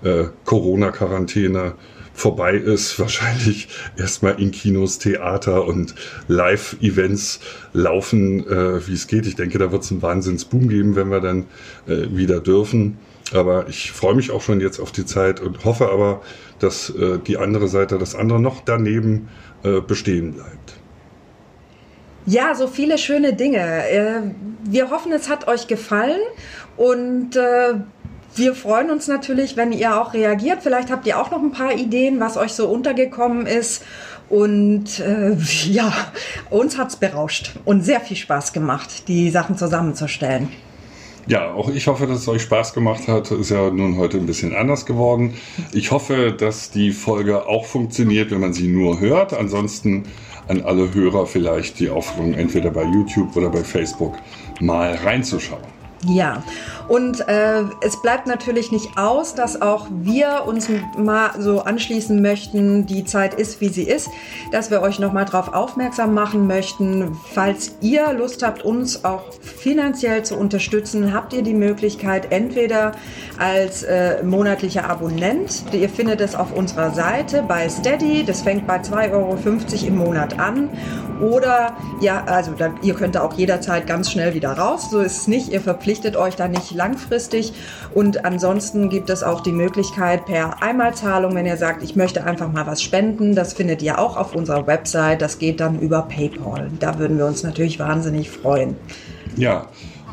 äh, 0.03 0.25
Corona-Quarantäne 0.47 1.75
vorbei 2.15 2.55
ist, 2.55 2.99
wahrscheinlich 2.99 3.69
erstmal 3.99 4.41
in 4.41 4.53
Kinos, 4.53 4.99
Theater 4.99 5.67
und 5.67 5.95
Live-Events 6.29 7.41
laufen, 7.75 8.47
äh, 8.47 8.87
wie 8.87 8.95
es 8.95 9.07
geht. 9.07 9.27
Ich 9.27 9.37
denke, 9.37 9.59
da 9.59 9.71
wird 9.71 9.83
es 9.83 9.91
einen 9.91 10.01
Wahnsinnsboom 10.01 10.69
geben, 10.69 10.97
wenn 10.97 11.11
wir 11.11 11.21
dann 11.21 11.45
äh, 11.87 12.07
wieder 12.11 12.41
dürfen. 12.41 12.97
Aber 13.33 13.69
ich 13.69 13.93
freue 13.93 14.15
mich 14.15 14.31
auch 14.31 14.43
schon 14.43 14.61
jetzt 14.61 14.81
auf 14.81 14.93
die 14.93 15.07
Zeit 15.07 15.41
und 15.41 15.65
hoffe 15.65 15.91
aber, 15.91 16.23
dass 16.59 16.91
äh, 16.91 17.19
die 17.19 17.39
andere 17.39 17.69
Seite, 17.69 17.99
das 17.99 18.15
andere 18.15 18.41
noch 18.41 18.63
daneben 18.65 19.29
äh, 19.63 19.81
bestehen 19.81 20.33
bleibt. 20.33 20.75
Ja, 22.27 22.55
so 22.55 22.67
viele 22.67 22.99
schöne 22.99 23.33
Dinge. 23.33 23.89
Äh, 23.89 24.21
wir 24.65 24.91
hoffen, 24.91 25.13
es 25.13 25.29
hat 25.29 25.49
euch 25.49 25.67
gefallen 25.67 26.21
und 26.77 27.37
äh, 27.37 27.75
wir 28.35 28.55
freuen 28.55 28.91
uns 28.91 29.09
natürlich, 29.09 29.57
wenn 29.57 29.73
ihr 29.73 30.01
auch 30.01 30.15
reagiert. 30.15 30.61
Vielleicht 30.63 30.91
habt 30.91 31.07
ihr 31.07 31.19
auch 31.19 31.31
noch 31.31 31.43
ein 31.43 31.53
paar 31.53 31.73
Ideen, 31.73 32.21
was 32.21 32.37
euch 32.37 32.53
so 32.53 32.69
untergekommen 32.69 33.47
ist. 33.47 33.83
Und 34.29 35.01
äh, 35.01 35.33
ja, 35.67 35.93
uns 36.51 36.79
hat 36.79 36.91
es 36.91 36.97
berauscht 36.97 37.53
und 37.65 37.83
sehr 37.83 38.01
viel 38.01 38.17
Spaß 38.17 38.53
gemacht, 38.53 39.09
die 39.09 39.31
Sachen 39.31 39.57
zusammenzustellen. 39.57 40.49
Ja, 41.27 41.53
auch 41.53 41.69
ich 41.69 41.87
hoffe, 41.87 42.07
dass 42.07 42.21
es 42.21 42.29
euch 42.29 42.43
Spaß 42.43 42.73
gemacht 42.73 43.09
hat. 43.09 43.31
Ist 43.31 43.51
ja 43.51 43.71
nun 43.71 43.97
heute 43.99 44.17
ein 44.17 44.27
bisschen 44.27 44.55
anders 44.55 44.87
geworden. 44.87 45.35
Ich 45.73 45.91
hoffe, 45.91 46.33
dass 46.33 46.71
die 46.71 46.91
Folge 46.93 47.47
auch 47.47 47.67
funktioniert, 47.67 48.31
wenn 48.31 48.41
man 48.41 48.53
sie 48.53 48.69
nur 48.69 49.01
hört. 49.01 49.33
Ansonsten 49.33 50.05
an 50.49 50.63
alle 50.63 50.93
Hörer 50.93 51.27
vielleicht 51.27 51.79
die 51.79 51.91
Aufforderung, 51.91 52.35
entweder 52.35 52.71
bei 52.71 52.85
YouTube 52.85 53.37
oder 53.37 53.51
bei 53.51 53.63
Facebook 53.63 54.17
mal 54.61 54.95
reinzuschauen. 54.95 55.63
Ja, 56.07 56.43
und 56.91 57.29
äh, 57.29 57.63
es 57.83 58.03
bleibt 58.03 58.27
natürlich 58.27 58.73
nicht 58.73 58.99
aus, 58.99 59.37
dass 59.37 59.63
auch 59.63 59.87
wir 59.91 60.43
uns 60.45 60.69
mal 60.99 61.31
so 61.39 61.61
anschließen 61.61 62.21
möchten, 62.21 62.85
die 62.85 63.05
Zeit 63.05 63.35
ist, 63.35 63.61
wie 63.61 63.69
sie 63.69 63.85
ist, 63.85 64.11
dass 64.51 64.73
wir 64.73 64.83
euch 64.83 64.99
nochmal 64.99 65.25
darauf 65.25 65.55
aufmerksam 65.55 66.15
machen 66.15 66.49
möchten, 66.49 67.17
falls 67.33 67.77
ihr 67.81 68.13
Lust 68.13 68.43
habt, 68.43 68.65
uns 68.65 69.05
auch 69.05 69.23
finanziell 69.41 70.25
zu 70.25 70.37
unterstützen, 70.37 71.15
habt 71.15 71.33
ihr 71.33 71.43
die 71.43 71.55
Möglichkeit, 71.55 72.33
entweder 72.33 72.91
als 73.39 73.85
äh, 73.85 74.25
monatlicher 74.25 74.91
Abonnent, 74.91 75.63
ihr 75.73 75.89
findet 75.89 76.21
es 76.21 76.35
auf 76.35 76.53
unserer 76.53 76.91
Seite 76.91 77.45
bei 77.47 77.69
Steady, 77.69 78.25
das 78.25 78.43
fängt 78.43 78.67
bei 78.67 78.79
2,50 78.79 79.13
Euro 79.13 79.39
im 79.87 79.97
Monat 79.97 80.41
an, 80.41 80.69
oder 81.21 81.77
ja, 82.01 82.25
also 82.25 82.53
dann, 82.53 82.79
ihr 82.83 82.95
könnt 82.95 83.15
da 83.15 83.23
auch 83.23 83.35
jederzeit 83.35 83.87
ganz 83.87 84.11
schnell 84.11 84.35
wieder 84.35 84.53
raus, 84.53 84.89
so 84.91 85.01
ist 85.01 85.19
es 85.19 85.29
nicht, 85.29 85.53
ihr 85.53 85.61
verpflichtet 85.61 86.17
euch 86.17 86.35
da 86.35 86.49
nicht 86.49 86.80
langfristig. 86.81 87.53
Und 87.95 88.25
ansonsten 88.25 88.89
gibt 88.89 89.11
es 89.11 89.23
auch 89.23 89.43
die 89.43 89.53
Möglichkeit 89.53 90.25
per 90.25 90.63
Einmalzahlung, 90.63 91.35
wenn 91.35 91.45
ihr 91.45 91.59
sagt, 91.59 91.83
ich 91.83 91.95
möchte 91.95 92.25
einfach 92.25 92.51
mal 92.51 92.67
was 92.67 92.83
spenden. 92.83 93.35
Das 93.35 93.53
findet 93.53 93.83
ihr 93.83 93.99
auch 93.99 94.17
auf 94.17 94.35
unserer 94.35 94.67
Website. 94.67 95.21
Das 95.21 95.39
geht 95.39 95.61
dann 95.61 95.79
über 95.79 96.03
PayPal. 96.03 96.71
Da 96.79 96.99
würden 96.99 97.19
wir 97.19 97.27
uns 97.27 97.43
natürlich 97.43 97.79
wahnsinnig 97.79 98.31
freuen. 98.31 98.77
Ja, 99.37 99.67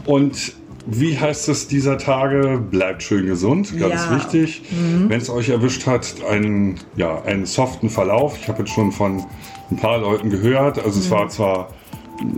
und 0.05 0.53
wie 0.85 1.17
heißt 1.17 1.49
es 1.49 1.67
dieser 1.67 1.97
Tage? 1.97 2.57
Bleibt 2.59 3.03
schön 3.03 3.25
gesund, 3.25 3.77
ganz 3.77 4.05
ja. 4.05 4.15
wichtig. 4.15 4.61
Mhm. 4.71 5.09
Wenn 5.09 5.19
es 5.19 5.29
euch 5.29 5.49
erwischt 5.49 5.85
hat, 5.85 6.15
einen, 6.29 6.79
ja, 6.95 7.21
einen 7.23 7.45
soften 7.45 7.89
Verlauf. 7.89 8.37
Ich 8.41 8.47
habe 8.47 8.59
jetzt 8.59 8.71
schon 8.71 8.91
von 8.91 9.25
ein 9.69 9.77
paar 9.77 9.99
Leuten 9.99 10.29
gehört. 10.29 10.77
Also 10.77 10.99
mhm. 10.99 11.05
es 11.05 11.11
war 11.11 11.29
zwar 11.29 11.69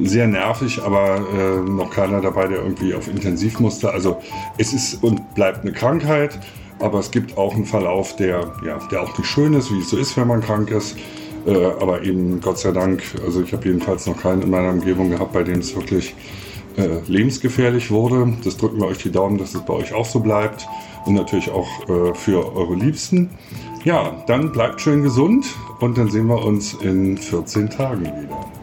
sehr 0.01 0.27
nervig, 0.27 0.81
aber 0.83 1.17
äh, 1.17 1.69
noch 1.69 1.89
keiner 1.91 2.21
dabei, 2.21 2.47
der 2.47 2.59
irgendwie 2.59 2.93
auf 2.93 3.07
Intensiv 3.07 3.59
musste. 3.59 3.91
Also 3.91 4.21
es 4.57 4.73
ist 4.73 5.03
und 5.03 5.33
bleibt 5.35 5.61
eine 5.61 5.71
Krankheit, 5.71 6.39
aber 6.79 6.99
es 6.99 7.11
gibt 7.11 7.37
auch 7.37 7.55
einen 7.55 7.65
Verlauf, 7.65 8.15
der, 8.15 8.53
ja, 8.65 8.79
der 8.91 9.03
auch 9.03 9.17
nicht 9.17 9.27
schön 9.27 9.53
ist, 9.53 9.71
wie 9.71 9.79
es 9.79 9.89
so 9.89 9.97
ist, 9.97 10.17
wenn 10.17 10.27
man 10.27 10.41
krank 10.41 10.71
ist. 10.71 10.97
Äh, 11.45 11.53
aber 11.79 12.03
eben 12.03 12.41
Gott 12.41 12.59
sei 12.59 12.71
Dank, 12.71 13.03
also 13.25 13.41
ich 13.41 13.53
habe 13.53 13.65
jedenfalls 13.65 14.05
noch 14.05 14.21
keinen 14.21 14.41
in 14.41 14.49
meiner 14.49 14.69
Umgebung 14.69 15.09
gehabt, 15.09 15.33
bei 15.33 15.43
dem 15.43 15.59
es 15.59 15.75
wirklich 15.75 16.15
äh, 16.77 16.99
lebensgefährlich 17.07 17.91
wurde. 17.91 18.33
Das 18.43 18.57
drücken 18.57 18.79
wir 18.79 18.87
euch 18.87 18.99
die 18.99 19.11
Daumen, 19.11 19.37
dass 19.37 19.55
es 19.55 19.61
bei 19.61 19.73
euch 19.73 19.93
auch 19.93 20.05
so 20.05 20.19
bleibt 20.19 20.67
und 21.05 21.13
natürlich 21.13 21.49
auch 21.49 21.67
äh, 21.89 22.13
für 22.13 22.55
eure 22.55 22.75
Liebsten. 22.75 23.29
Ja, 23.83 24.23
dann 24.27 24.51
bleibt 24.51 24.81
schön 24.81 25.03
gesund 25.03 25.45
und 25.79 25.97
dann 25.97 26.09
sehen 26.09 26.27
wir 26.27 26.43
uns 26.43 26.73
in 26.73 27.17
14 27.17 27.69
Tagen 27.69 28.01
wieder. 28.01 28.58